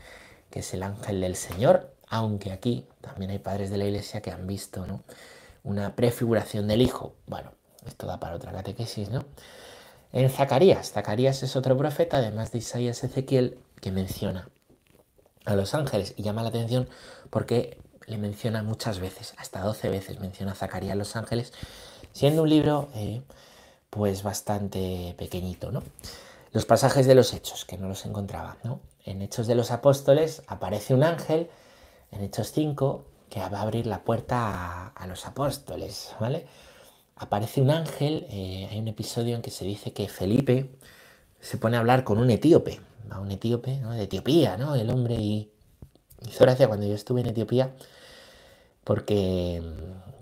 que 0.49 0.59
es 0.59 0.73
el 0.73 0.83
ángel 0.83 1.21
del 1.21 1.35
Señor, 1.35 1.93
aunque 2.07 2.51
aquí 2.51 2.85
también 2.99 3.31
hay 3.31 3.39
padres 3.39 3.69
de 3.69 3.77
la 3.77 3.85
iglesia 3.85 4.21
que 4.21 4.31
han 4.31 4.47
visto 4.47 4.85
¿no? 4.85 5.03
Una 5.63 5.95
prefiguración 5.95 6.67
del 6.67 6.81
Hijo. 6.81 7.13
Bueno, 7.27 7.51
esto 7.85 8.07
da 8.07 8.19
para 8.19 8.35
otra 8.35 8.51
catequesis, 8.51 9.09
¿no? 9.09 9.25
En 10.13 10.29
Zacarías, 10.29 10.91
Zacarías 10.91 11.41
es 11.43 11.55
otro 11.55 11.77
profeta, 11.77 12.17
además 12.17 12.51
de 12.51 12.59
Isaías 12.59 13.03
Ezequiel, 13.03 13.57
que 13.79 13.91
menciona 13.91 14.49
a 15.45 15.55
los 15.55 15.73
ángeles 15.73 16.13
y 16.17 16.23
llama 16.23 16.43
la 16.43 16.49
atención 16.49 16.87
porque 17.29 17.77
le 18.07 18.17
menciona 18.17 18.61
muchas 18.61 18.99
veces, 18.99 19.33
hasta 19.37 19.61
12 19.61 19.89
veces 19.89 20.19
menciona 20.19 20.51
a 20.51 20.55
Zacarías 20.55 20.97
los 20.97 21.15
ángeles, 21.15 21.53
siendo 22.11 22.43
un 22.43 22.49
libro 22.49 22.89
eh, 22.93 23.21
pues 23.89 24.23
bastante 24.23 25.15
pequeñito, 25.17 25.71
¿no? 25.71 25.83
Los 26.51 26.65
pasajes 26.65 27.07
de 27.07 27.15
los 27.15 27.33
hechos, 27.33 27.63
que 27.63 27.77
no 27.77 27.87
los 27.87 28.05
encontraba, 28.05 28.57
¿no? 28.63 28.81
En 29.05 29.21
Hechos 29.21 29.47
de 29.47 29.55
los 29.55 29.71
Apóstoles 29.71 30.43
aparece 30.47 30.93
un 30.93 31.03
ángel, 31.03 31.49
en 32.11 32.21
Hechos 32.23 32.51
5, 32.51 33.05
que 33.31 33.39
va 33.39 33.59
a 33.59 33.61
abrir 33.61 33.87
la 33.87 34.03
puerta 34.03 34.89
a, 34.89 35.07
los 35.07 35.25
apóstoles, 35.25 36.13
¿vale? 36.19 36.45
Aparece 37.15 37.61
un 37.61 37.71
ángel, 37.71 38.27
eh, 38.29 38.67
hay 38.69 38.79
un 38.79 38.89
episodio 38.89 39.35
en 39.35 39.41
que 39.41 39.51
se 39.51 39.63
dice 39.65 39.93
que 39.93 40.09
Felipe 40.09 40.69
se 41.39 41.57
pone 41.57 41.77
a 41.77 41.79
hablar 41.79 42.03
con 42.03 42.17
un 42.19 42.29
etíope, 42.29 42.81
un 43.19 43.31
etíope, 43.31 43.77
¿no? 43.77 43.91
De 43.91 44.03
Etiopía, 44.03 44.57
¿no? 44.57 44.75
El 44.75 44.89
hombre 44.89 45.15
y 45.15 45.49
hizo 46.27 46.43
gracia 46.43 46.67
cuando 46.67 46.85
yo 46.85 46.93
estuve 46.93 47.21
en 47.21 47.27
Etiopía, 47.27 47.73
porque, 48.83 49.61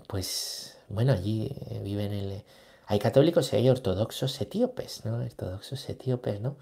pues, 0.06 0.78
bueno, 0.88 1.12
allí 1.12 1.50
eh, 1.70 1.80
viven 1.82 2.12
el... 2.12 2.44
Hay 2.86 2.98
católicos 2.98 3.52
y 3.52 3.56
hay 3.56 3.68
ortodoxos 3.70 4.40
etíopes, 4.40 5.04
¿no? 5.04 5.16
Ortodoxos 5.16 5.88
etíopes, 5.88 6.40
¿no? 6.40 6.56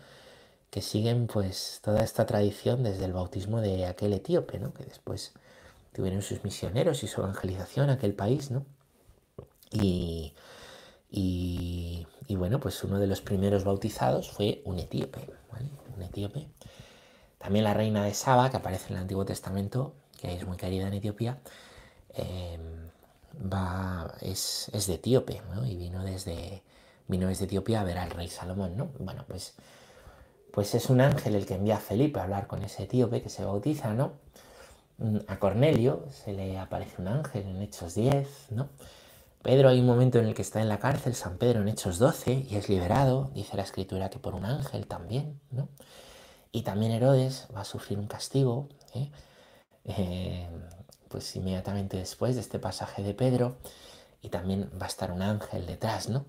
Que 0.71 0.81
siguen, 0.83 1.27
pues, 1.27 1.81
toda 1.83 2.03
esta 2.03 2.27
tradición 2.27 2.83
desde 2.83 3.05
el 3.05 3.13
bautismo 3.13 3.61
de 3.61 3.87
aquel 3.87 4.15
etíope, 4.15 4.59
¿no? 4.59 4.73
Que 4.73 4.85
después 4.85 5.35
tuvieron 5.93 6.23
sus 6.23 6.45
misioneros 6.45 7.03
y 7.03 7.09
su 7.09 7.21
evangelización 7.21 7.91
a 7.91 7.95
aquel 7.95 8.15
país, 8.15 8.51
¿no? 8.51 8.67
Y, 9.71 10.35
y, 11.11 12.07
bueno, 12.37 12.61
pues 12.61 12.83
uno 12.85 12.99
de 12.99 13.07
los 13.07 13.21
primeros 13.21 13.65
bautizados 13.65 14.31
fue 14.31 14.63
un 14.65 14.79
etíope, 14.79 15.21
¿vale? 15.53 15.71
Un 15.97 16.03
etíope. 16.03 16.49
También 17.39 17.65
la 17.65 17.75
reina 17.75 18.05
de 18.05 18.15
Saba, 18.15 18.51
que 18.51 18.57
aparece 18.57 18.89
en 18.89 18.97
el 18.97 19.03
Antiguo 19.03 19.25
Testamento, 19.25 19.95
que 20.21 20.35
es 20.35 20.47
muy 20.47 20.57
querida 20.57 20.89
en 20.89 20.95
Etiopía, 20.95 21.39
Em, 22.19 22.91
va, 23.53 24.13
es, 24.21 24.71
de 24.73 24.95
etíope, 24.95 25.41
Y 25.67 25.77
vino 25.77 26.03
desde, 26.05 26.63
vino 27.07 27.29
desde 27.29 27.45
Etiopía 27.45 27.81
a 27.81 27.85
ver 27.85 27.99
al 27.99 28.11
rey 28.11 28.29
Salomón, 28.29 28.77
¿no? 28.77 28.91
Bueno, 28.99 29.25
pues, 29.29 29.55
pues 30.53 30.75
es 30.75 30.91
un 30.91 31.01
ángel 31.01 31.35
el 31.37 31.47
que 31.47 31.55
envía 31.55 31.77
a 31.77 31.81
Felipe 31.81 32.19
a 32.21 32.25
hablar 32.25 32.47
con 32.49 32.63
ese 32.65 32.85
etíope 32.85 33.23
que 33.23 33.29
se 33.29 33.45
bautiza, 33.45 33.95
¿no? 33.95 34.13
A 35.29 35.39
Cornelio 35.39 36.07
se 36.11 36.33
le 36.33 36.59
aparece 36.59 37.01
un 37.01 37.09
ángel 37.09 37.47
en 37.47 37.63
Hechos 37.63 37.95
10, 37.95 38.49
¿no? 38.51 38.69
Pedro 39.43 39.69
hay 39.69 39.79
un 39.79 39.87
momento 39.87 40.19
en 40.19 40.27
el 40.27 40.35
que 40.35 40.43
está 40.43 40.61
en 40.61 40.69
la 40.69 40.81
cárcel, 40.81 41.15
San 41.15 41.39
Pedro 41.39 41.61
en 41.63 41.69
Hechos 41.69 41.99
12, 41.99 42.47
y 42.51 42.57
es 42.57 42.69
liberado, 42.69 43.31
dice 43.33 43.57
la 43.57 43.63
escritura 43.63 44.11
que 44.11 44.19
por 44.19 44.35
un 44.35 44.45
ángel 44.45 44.89
también, 44.89 45.41
¿no? 45.53 45.69
Y 46.51 46.63
también 46.63 46.91
Herodes 46.91 47.47
va 47.55 47.61
a 47.61 47.65
sufrir 47.65 47.99
un 47.99 48.09
castigo, 48.09 48.69
¿eh? 48.95 49.11
Eh, 49.85 50.49
pues 51.09 51.37
inmediatamente 51.37 51.97
después 51.97 52.35
de 52.35 52.41
este 52.41 52.59
pasaje 52.59 53.03
de 53.03 53.15
Pedro, 53.15 53.59
y 54.21 54.31
también 54.31 54.69
va 54.81 54.87
a 54.87 54.89
estar 54.89 55.13
un 55.13 55.23
ángel 55.23 55.67
detrás, 55.67 56.09
¿no? 56.09 56.27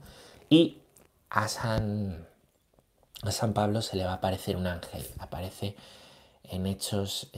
Y 0.48 0.84
a 1.32 1.48
San, 1.48 2.28
a 3.24 3.32
San 3.32 3.54
Pablo 3.54 3.82
se 3.82 3.98
le 3.98 4.06
va 4.06 4.12
a 4.12 4.16
aparecer 4.16 4.56
un 4.56 4.68
ángel, 4.68 5.06
aparece 5.18 5.76
en 6.44 6.68
Hechos 6.68 7.30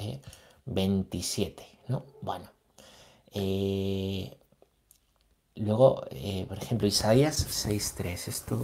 27, 0.66 1.64
eh, 1.64 1.80
¿no? 1.88 2.06
Bueno, 2.22 2.52
eh, 3.34 4.38
luego, 5.56 6.06
eh, 6.12 6.46
por 6.48 6.58
ejemplo, 6.58 6.88
Isaías 6.88 7.68
6.3, 7.68 8.28
esto, 8.28 8.62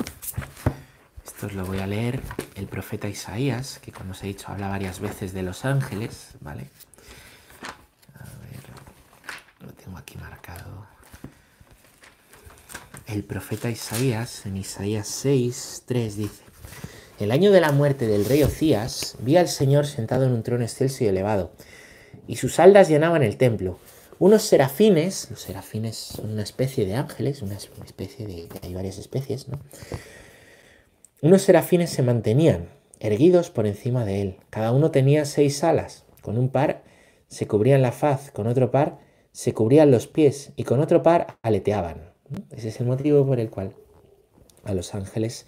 esto 1.25 1.45
os 1.47 1.53
lo 1.53 1.65
voy 1.65 1.79
a 1.79 1.87
leer, 1.87 2.21
el 2.55 2.67
profeta 2.67 3.07
Isaías, 3.07 3.79
que 3.79 3.91
como 3.91 4.11
os 4.11 4.23
he 4.23 4.27
dicho 4.27 4.47
habla 4.49 4.69
varias 4.69 4.99
veces 4.99 5.33
de 5.33 5.43
los 5.43 5.65
ángeles, 5.65 6.35
¿vale? 6.41 6.67
aquí 9.97 10.17
marcado. 10.17 10.87
El 13.07 13.23
profeta 13.23 13.69
Isaías, 13.69 14.45
en 14.45 14.57
Isaías 14.57 15.07
6, 15.07 15.83
3, 15.85 16.17
dice, 16.17 16.43
El 17.19 17.31
año 17.31 17.51
de 17.51 17.61
la 17.61 17.71
muerte 17.71 18.07
del 18.07 18.25
rey 18.25 18.43
Ocías, 18.43 19.15
vi 19.19 19.37
al 19.37 19.47
Señor 19.47 19.85
sentado 19.85 20.25
en 20.25 20.33
un 20.33 20.43
trono 20.43 20.63
excelso 20.63 21.03
y 21.03 21.07
elevado, 21.07 21.51
y 22.27 22.35
sus 22.35 22.59
aldas 22.59 22.89
llenaban 22.89 23.23
el 23.23 23.37
templo. 23.37 23.79
Unos 24.19 24.43
serafines, 24.43 25.29
los 25.29 25.41
serafines 25.41 25.95
son 25.95 26.31
una 26.31 26.43
especie 26.43 26.85
de 26.85 26.95
ángeles, 26.95 27.41
una 27.41 27.55
especie 27.55 28.25
de, 28.25 28.47
hay 28.63 28.73
varias 28.73 28.97
especies, 28.97 29.47
¿no? 29.47 29.59
Unos 31.21 31.43
serafines 31.43 31.89
se 31.89 32.03
mantenían 32.03 32.69
erguidos 32.99 33.49
por 33.49 33.67
encima 33.67 34.05
de 34.05 34.21
él. 34.21 34.37
Cada 34.49 34.71
uno 34.71 34.91
tenía 34.91 35.25
seis 35.25 35.63
alas. 35.63 36.05
Con 36.21 36.37
un 36.37 36.49
par 36.49 36.83
se 37.27 37.47
cubrían 37.47 37.81
la 37.81 37.91
faz, 37.91 38.31
con 38.31 38.47
otro 38.47 38.71
par 38.71 38.99
se 39.31 39.53
cubrían 39.53 39.91
los 39.91 40.07
pies 40.07 40.51
y 40.55 40.63
con 40.63 40.79
otro 40.79 41.03
par 41.03 41.37
aleteaban. 41.41 42.11
Ese 42.51 42.69
es 42.69 42.79
el 42.79 42.87
motivo 42.87 43.25
por 43.25 43.39
el 43.39 43.49
cual 43.49 43.75
a 44.63 44.73
los 44.73 44.93
ángeles 44.95 45.45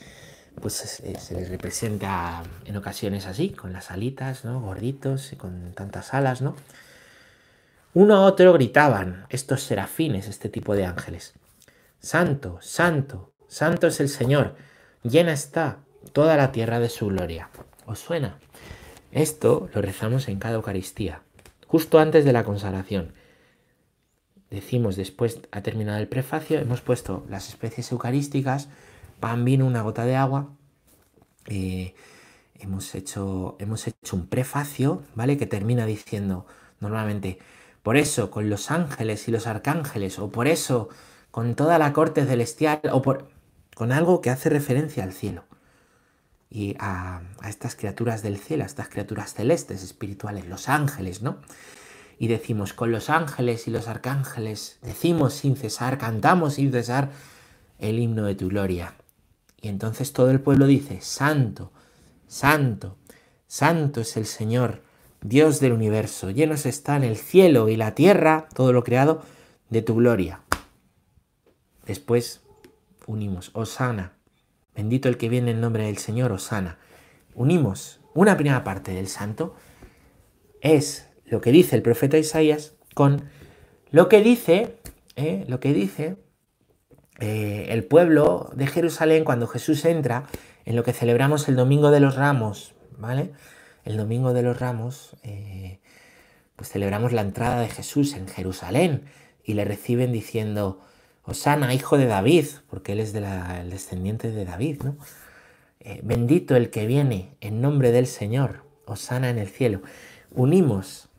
pues 0.59 0.73
se 0.73 1.33
les 1.35 1.49
representa 1.49 2.43
en 2.65 2.77
ocasiones 2.77 3.25
así, 3.25 3.49
con 3.49 3.73
las 3.73 3.91
alitas, 3.91 4.45
¿no? 4.45 4.59
Gorditos 4.61 5.33
y 5.33 5.35
con 5.35 5.73
tantas 5.73 6.13
alas, 6.13 6.41
¿no? 6.41 6.55
Uno 7.93 8.15
a 8.15 8.21
otro 8.21 8.53
gritaban 8.53 9.25
estos 9.29 9.63
serafines, 9.63 10.27
este 10.27 10.47
tipo 10.49 10.75
de 10.75 10.85
ángeles. 10.85 11.33
Santo, 11.99 12.59
santo, 12.61 13.33
santo 13.47 13.87
es 13.87 13.99
el 13.99 14.09
Señor, 14.09 14.55
llena 15.03 15.33
está 15.33 15.79
toda 16.13 16.37
la 16.37 16.51
tierra 16.51 16.79
de 16.79 16.89
su 16.89 17.07
gloria. 17.07 17.49
¿Os 17.85 17.99
suena? 17.99 18.37
Esto 19.11 19.69
lo 19.73 19.81
rezamos 19.81 20.27
en 20.27 20.37
cada 20.37 20.55
Eucaristía, 20.55 21.23
justo 21.65 21.99
antes 21.99 22.25
de 22.25 22.33
la 22.33 22.43
consagración. 22.43 23.13
decimos 24.51 24.95
después, 24.95 25.41
ha 25.51 25.61
terminado 25.61 25.99
el 25.99 26.07
prefacio, 26.07 26.59
hemos 26.59 26.81
puesto 26.81 27.25
las 27.29 27.49
especies 27.49 27.91
eucarísticas, 27.91 28.67
pan, 29.19 29.45
vino, 29.45 29.65
una 29.65 29.81
gota 29.81 30.05
de 30.05 30.15
agua. 30.15 30.49
Eh, 31.45 31.93
hemos, 32.59 32.95
hecho, 32.95 33.55
hemos 33.59 33.87
hecho 33.87 34.15
un 34.15 34.27
prefacio, 34.27 35.03
¿vale? 35.15 35.37
Que 35.37 35.47
termina 35.47 35.85
diciendo 35.85 36.45
normalmente, 36.79 37.39
por 37.83 37.97
eso 37.97 38.31
con 38.31 38.49
los 38.49 38.71
ángeles 38.71 39.27
y 39.27 39.31
los 39.31 39.47
arcángeles, 39.47 40.19
o 40.19 40.29
por 40.29 40.47
eso 40.47 40.89
con 41.31 41.55
toda 41.55 41.77
la 41.79 41.93
corte 41.93 42.25
celestial, 42.25 42.81
o 42.91 43.01
por, 43.01 43.29
con 43.75 43.91
algo 43.91 44.21
que 44.21 44.29
hace 44.29 44.49
referencia 44.49 45.03
al 45.03 45.13
cielo 45.13 45.43
y 46.49 46.75
a, 46.79 47.21
a, 47.41 47.49
estas 47.49 47.75
criaturas 47.75 48.23
del 48.23 48.37
cielo, 48.37 48.63
a 48.63 48.65
estas 48.65 48.89
criaturas 48.89 49.33
celestes, 49.33 49.83
espirituales, 49.83 50.47
los 50.47 50.67
ángeles, 50.67 51.21
¿no? 51.21 51.37
Y 52.17 52.27
decimos, 52.27 52.73
con 52.73 52.91
los 52.91 53.09
ángeles 53.09 53.67
y 53.67 53.71
los 53.71 53.87
arcángeles, 53.87 54.77
decimos 54.81 55.33
sin 55.35 55.55
cesar, 55.55 55.97
cantamos 55.97 56.55
sin 56.55 56.71
cesar 56.71 57.11
el 57.77 57.99
himno 57.99 58.25
de 58.25 58.35
tu 58.35 58.49
gloria. 58.49 58.93
Y 59.61 59.67
entonces 59.67 60.13
todo 60.13 60.31
el 60.31 60.39
pueblo 60.39 60.67
dice, 60.67 61.01
Santo, 61.01 61.71
Santo, 62.27 62.97
Santo 63.47 64.01
es 64.01 64.15
el 64.15 64.25
Señor, 64.25 64.83
Dios 65.21 65.59
del 65.59 65.73
universo, 65.73 66.29
llenos 66.31 66.65
están 66.65 67.03
el 67.03 67.17
cielo 67.17 67.67
y 67.67 67.75
la 67.75 67.93
tierra, 67.93 68.47
todo 68.53 68.71
lo 68.71 68.83
creado, 68.83 69.21
de 69.69 69.81
tu 69.81 69.95
gloria. 69.95 70.41
Después 71.85 72.41
unimos, 73.05 73.51
Osana, 73.53 74.13
bendito 74.75 75.09
el 75.09 75.17
que 75.17 75.27
viene 75.27 75.51
en 75.51 75.61
nombre 75.61 75.85
del 75.85 75.97
Señor, 75.97 76.31
Osana. 76.31 76.77
Unimos 77.35 77.99
una 78.13 78.35
primera 78.37 78.63
parte 78.63 78.93
del 78.93 79.07
santo, 79.07 79.55
es 80.61 81.09
lo 81.25 81.41
que 81.41 81.51
dice 81.51 81.75
el 81.75 81.81
profeta 81.81 82.17
Isaías 82.17 82.75
con 82.93 83.23
lo 83.91 84.07
que 84.07 84.21
dice, 84.21 84.77
eh, 85.15 85.45
lo 85.47 85.59
que 85.59 85.73
dice 85.73 86.17
eh, 87.19 87.67
el 87.69 87.83
pueblo 87.83 88.49
de 88.55 88.67
Jerusalén 88.67 89.23
cuando 89.23 89.47
Jesús 89.47 89.83
entra 89.85 90.25
en 90.65 90.75
lo 90.75 90.83
que 90.83 90.93
celebramos 90.93 91.47
el 91.49 91.55
Domingo 91.55 91.91
de 91.91 91.99
los 91.99 92.15
Ramos, 92.15 92.73
¿vale? 92.97 93.31
El 93.83 93.97
Domingo 93.97 94.33
de 94.33 94.41
los 94.41 94.59
Ramos, 94.59 95.15
eh, 95.23 95.79
pues 96.55 96.69
celebramos 96.69 97.11
la 97.11 97.21
entrada 97.21 97.61
de 97.61 97.69
Jesús 97.69 98.13
en 98.13 98.27
Jerusalén 98.27 99.05
y 99.43 99.53
le 99.53 99.65
reciben 99.65 100.11
diciendo, 100.11 100.81
Osana, 101.23 101.73
hijo 101.73 101.97
de 101.97 102.05
David, 102.05 102.45
porque 102.69 102.93
él 102.93 102.99
es 102.99 103.13
el 103.13 103.69
descendiente 103.69 104.31
de 104.31 104.45
David, 104.45 104.81
¿no? 104.83 104.97
Eh, 105.81 106.01
bendito 106.03 106.55
el 106.55 106.69
que 106.69 106.85
viene 106.85 107.37
en 107.39 107.61
nombre 107.61 107.91
del 107.91 108.07
Señor, 108.07 108.63
Osana 108.85 109.29
en 109.29 109.37
el 109.37 109.47
cielo. 109.47 109.81
Unimos 110.31 111.09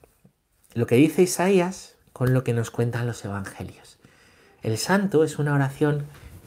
lo 0.74 0.86
que 0.86 0.96
dice 0.96 1.22
Isaías 1.22 1.96
con 2.12 2.34
lo 2.34 2.44
que 2.44 2.52
nos 2.52 2.70
cuentan 2.70 3.06
los 3.06 3.24
evangelios. 3.24 3.99
El 4.62 4.76
santo 4.76 5.24
es 5.24 5.38
una 5.38 5.54
oración 5.54 6.04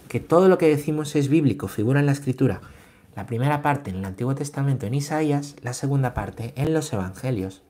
que 0.08 0.20
todo 0.20 0.48
lo 0.48 0.58
que 0.58 0.68
decimos 0.68 1.16
es 1.16 1.30
bíblico, 1.30 1.68
figura 1.68 2.00
en 2.00 2.06
la 2.06 2.12
escritura. 2.12 2.62
La 3.16 3.26
primera 3.26 3.62
parte 3.62 3.90
en 3.90 3.98
el 3.98 4.06
Antiguo 4.06 4.36
Testamento 4.36 4.86
en 4.86 4.94
Isaías, 4.94 5.56
la 5.62 5.74
segunda 5.74 6.14
parte 6.14 6.54
en 6.56 6.74
los 6.74 6.92
Evangelios, 6.94 7.64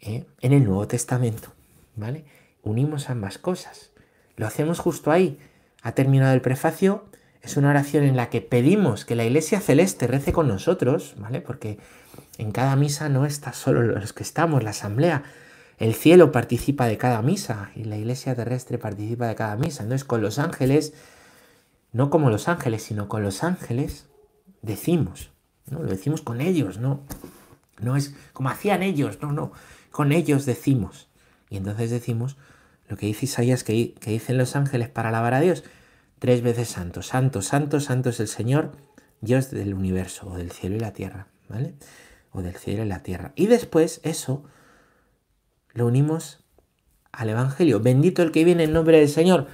¿eh? 0.00 0.24
en 0.40 0.52
el 0.52 0.64
Nuevo 0.64 0.86
Testamento. 0.86 1.52
¿Vale? 1.94 2.24
Unimos 2.62 3.10
ambas 3.10 3.38
cosas. 3.38 3.90
Lo 4.36 4.46
hacemos 4.46 4.78
justo 4.78 5.10
ahí. 5.10 5.38
Ha 5.82 5.92
terminado 5.92 6.32
el 6.32 6.40
prefacio. 6.40 7.04
Es 7.42 7.56
una 7.56 7.70
oración 7.70 8.04
en 8.04 8.16
la 8.16 8.30
que 8.30 8.40
pedimos 8.40 9.04
que 9.04 9.16
la 9.16 9.24
Iglesia 9.24 9.60
Celeste 9.60 10.06
rece 10.06 10.32
con 10.32 10.48
nosotros, 10.48 11.14
¿vale? 11.18 11.40
Porque 11.40 11.78
en 12.38 12.52
cada 12.52 12.76
misa 12.76 13.08
no 13.08 13.26
está 13.26 13.52
solo 13.52 13.82
los 13.82 14.12
que 14.12 14.22
estamos, 14.22 14.62
la 14.62 14.70
asamblea. 14.70 15.24
El 15.82 15.94
cielo 15.94 16.30
participa 16.30 16.86
de 16.86 16.96
cada 16.96 17.22
misa 17.22 17.72
y 17.74 17.82
la 17.82 17.96
Iglesia 17.96 18.36
terrestre 18.36 18.78
participa 18.78 19.26
de 19.26 19.34
cada 19.34 19.56
misa. 19.56 19.82
Entonces, 19.82 20.04
con 20.04 20.22
los 20.22 20.38
ángeles 20.38 20.94
no 21.90 22.08
como 22.08 22.30
los 22.30 22.46
ángeles, 22.46 22.84
sino 22.84 23.08
con 23.08 23.24
los 23.24 23.42
ángeles, 23.42 24.06
decimos, 24.62 25.32
¿no? 25.68 25.82
Lo 25.82 25.90
decimos 25.90 26.22
con 26.22 26.40
ellos, 26.40 26.78
no, 26.78 27.00
no 27.80 27.96
es 27.96 28.14
como 28.32 28.48
hacían 28.48 28.84
ellos, 28.84 29.18
no, 29.22 29.32
no, 29.32 29.50
con 29.90 30.12
ellos 30.12 30.46
decimos. 30.46 31.08
Y 31.50 31.56
entonces 31.56 31.90
decimos 31.90 32.36
lo 32.88 32.96
que 32.96 33.06
dice 33.06 33.26
Isaías 33.26 33.64
que, 33.64 33.94
que 33.94 34.12
dicen 34.12 34.38
los 34.38 34.54
ángeles 34.54 34.88
para 34.88 35.08
alabar 35.08 35.34
a 35.34 35.40
Dios, 35.40 35.64
tres 36.20 36.42
veces 36.42 36.68
santo, 36.68 37.02
santo, 37.02 37.42
santo, 37.42 37.80
santo 37.80 38.10
es 38.10 38.20
el 38.20 38.28
Señor, 38.28 38.70
Dios 39.20 39.50
del 39.50 39.74
universo, 39.74 40.28
o 40.30 40.36
del 40.36 40.52
cielo 40.52 40.76
y 40.76 40.80
la 40.80 40.92
tierra, 40.92 41.26
¿vale? 41.48 41.74
O 42.30 42.40
del 42.40 42.54
cielo 42.54 42.84
y 42.84 42.86
la 42.86 43.02
tierra. 43.02 43.32
Y 43.34 43.46
después 43.46 44.00
eso 44.04 44.44
lo 45.74 45.86
unimos 45.86 46.44
al 47.12 47.28
Evangelio. 47.28 47.80
Bendito 47.80 48.22
el 48.22 48.32
que 48.32 48.44
viene 48.44 48.64
en 48.64 48.72
nombre 48.72 48.98
del 48.98 49.08
Señor. 49.08 49.46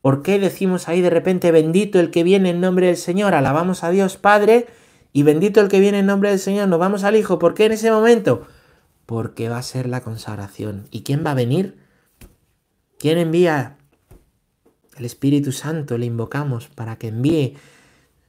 ¿Por 0.00 0.22
qué 0.22 0.38
decimos 0.38 0.88
ahí 0.88 1.00
de 1.00 1.10
repente 1.10 1.50
bendito 1.50 1.98
el 1.98 2.10
que 2.10 2.22
viene 2.22 2.50
en 2.50 2.60
nombre 2.60 2.86
del 2.86 2.96
Señor? 2.96 3.34
Alabamos 3.34 3.82
a 3.82 3.90
Dios 3.90 4.16
Padre 4.16 4.66
y 5.12 5.22
bendito 5.22 5.60
el 5.60 5.68
que 5.68 5.80
viene 5.80 6.00
en 6.00 6.06
nombre 6.06 6.30
del 6.30 6.38
Señor. 6.38 6.68
Nos 6.68 6.78
vamos 6.78 7.04
al 7.04 7.16
Hijo. 7.16 7.38
¿Por 7.38 7.54
qué 7.54 7.66
en 7.66 7.72
ese 7.72 7.90
momento? 7.90 8.46
Porque 9.06 9.48
va 9.48 9.58
a 9.58 9.62
ser 9.62 9.88
la 9.88 10.02
consagración. 10.02 10.86
¿Y 10.90 11.02
quién 11.02 11.24
va 11.24 11.32
a 11.32 11.34
venir? 11.34 11.78
¿Quién 12.98 13.18
envía? 13.18 13.78
El 14.96 15.04
Espíritu 15.04 15.52
Santo 15.52 15.98
le 15.98 16.06
invocamos 16.06 16.68
para 16.68 16.96
que 16.96 17.08
envíe 17.08 17.56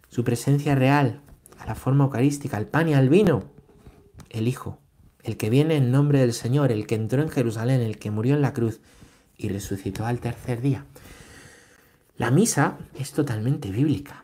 su 0.10 0.24
presencia 0.24 0.76
real 0.76 1.22
a 1.60 1.66
la 1.66 1.76
forma 1.76 2.04
eucarística, 2.06 2.58
al 2.58 2.68
pan 2.68 2.90
y 2.90 2.94
al 2.94 3.10
vino. 3.10 3.44
El 4.30 4.48
Hijo, 4.48 4.80
el 5.28 5.36
que 5.36 5.50
viene 5.50 5.76
en 5.76 5.92
nombre 5.92 6.20
del 6.20 6.32
Señor, 6.32 6.72
el 6.72 6.88
que 6.88 6.96
entró 6.96 7.22
en 7.22 7.28
Jerusalén, 7.28 7.82
el 7.82 8.00
que 8.00 8.12
murió 8.12 8.36
en 8.36 8.42
la 8.42 8.54
cruz 8.54 8.80
y 9.36 9.50
resucitó 9.50 10.06
al 10.06 10.22
tercer 10.22 10.62
día. 10.62 10.86
La 12.16 12.32
misa 12.32 12.78
es 12.98 13.12
totalmente 13.12 13.70
bíblica. 13.70 14.24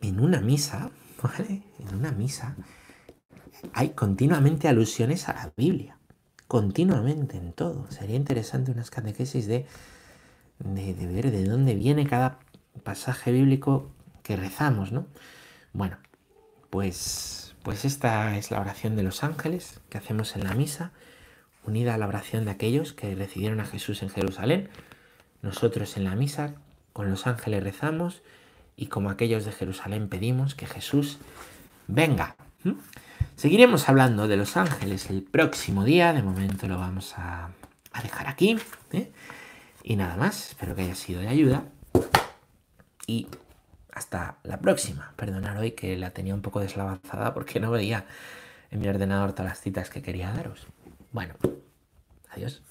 En 0.00 0.20
una 0.20 0.40
misa, 0.40 0.90
¿vale? 1.22 1.64
En 1.80 1.96
una 1.96 2.12
misa 2.12 2.54
hay 3.72 3.90
continuamente 3.90 4.68
alusiones 4.68 5.28
a 5.28 5.32
la 5.32 5.52
Biblia. 5.56 5.98
Continuamente 6.46 7.36
en 7.36 7.52
todo. 7.52 7.90
Sería 7.90 8.14
interesante 8.14 8.70
unas 8.70 8.90
catequesis 8.90 9.48
de, 9.48 9.66
de, 10.60 10.94
de 10.94 11.06
ver 11.08 11.32
de 11.32 11.44
dónde 11.44 11.74
viene 11.74 12.06
cada 12.06 12.38
pasaje 12.84 13.32
bíblico 13.32 13.90
que 14.22 14.36
rezamos, 14.36 14.92
¿no? 14.92 15.08
Bueno, 15.72 15.98
pues, 16.70 17.45
pues 17.66 17.84
esta 17.84 18.36
es 18.36 18.52
la 18.52 18.60
oración 18.60 18.94
de 18.94 19.02
los 19.02 19.24
ángeles 19.24 19.80
que 19.90 19.98
hacemos 19.98 20.36
en 20.36 20.44
la 20.44 20.54
misa, 20.54 20.92
unida 21.64 21.94
a 21.94 21.98
la 21.98 22.06
oración 22.06 22.44
de 22.44 22.52
aquellos 22.52 22.92
que 22.92 23.12
recibieron 23.16 23.58
a 23.58 23.64
Jesús 23.64 24.04
en 24.04 24.08
Jerusalén. 24.08 24.68
Nosotros 25.42 25.96
en 25.96 26.04
la 26.04 26.14
misa 26.14 26.54
con 26.92 27.10
los 27.10 27.26
ángeles 27.26 27.64
rezamos 27.64 28.22
y 28.76 28.86
como 28.86 29.10
aquellos 29.10 29.44
de 29.44 29.50
Jerusalén 29.50 30.08
pedimos 30.08 30.54
que 30.54 30.66
Jesús 30.66 31.18
venga. 31.88 32.36
Seguiremos 33.34 33.88
hablando 33.88 34.28
de 34.28 34.36
los 34.36 34.56
ángeles 34.56 35.10
el 35.10 35.24
próximo 35.24 35.82
día, 35.82 36.12
de 36.12 36.22
momento 36.22 36.68
lo 36.68 36.78
vamos 36.78 37.14
a, 37.16 37.48
dejar 38.00 38.28
aquí. 38.28 38.60
¿eh? 38.92 39.10
Y 39.82 39.96
nada 39.96 40.14
más, 40.16 40.50
espero 40.50 40.76
que 40.76 40.82
haya 40.82 40.94
sido 40.94 41.20
de 41.20 41.26
ayuda. 41.26 41.64
Y 43.08 43.26
hasta 43.96 44.36
la 44.42 44.60
próxima. 44.60 45.14
Perdonad 45.16 45.58
hoy 45.58 45.72
que 45.72 45.96
la 45.96 46.10
tenía 46.10 46.34
un 46.34 46.42
poco 46.42 46.60
deslavanzada 46.60 47.32
porque 47.32 47.60
no 47.60 47.70
veía 47.70 48.04
en 48.70 48.80
mi 48.80 48.88
ordenador 48.88 49.32
todas 49.32 49.52
las 49.52 49.60
citas 49.62 49.88
que 49.88 50.02
quería 50.02 50.30
daros. 50.32 50.66
Bueno, 51.12 51.34
adiós. 52.28 52.62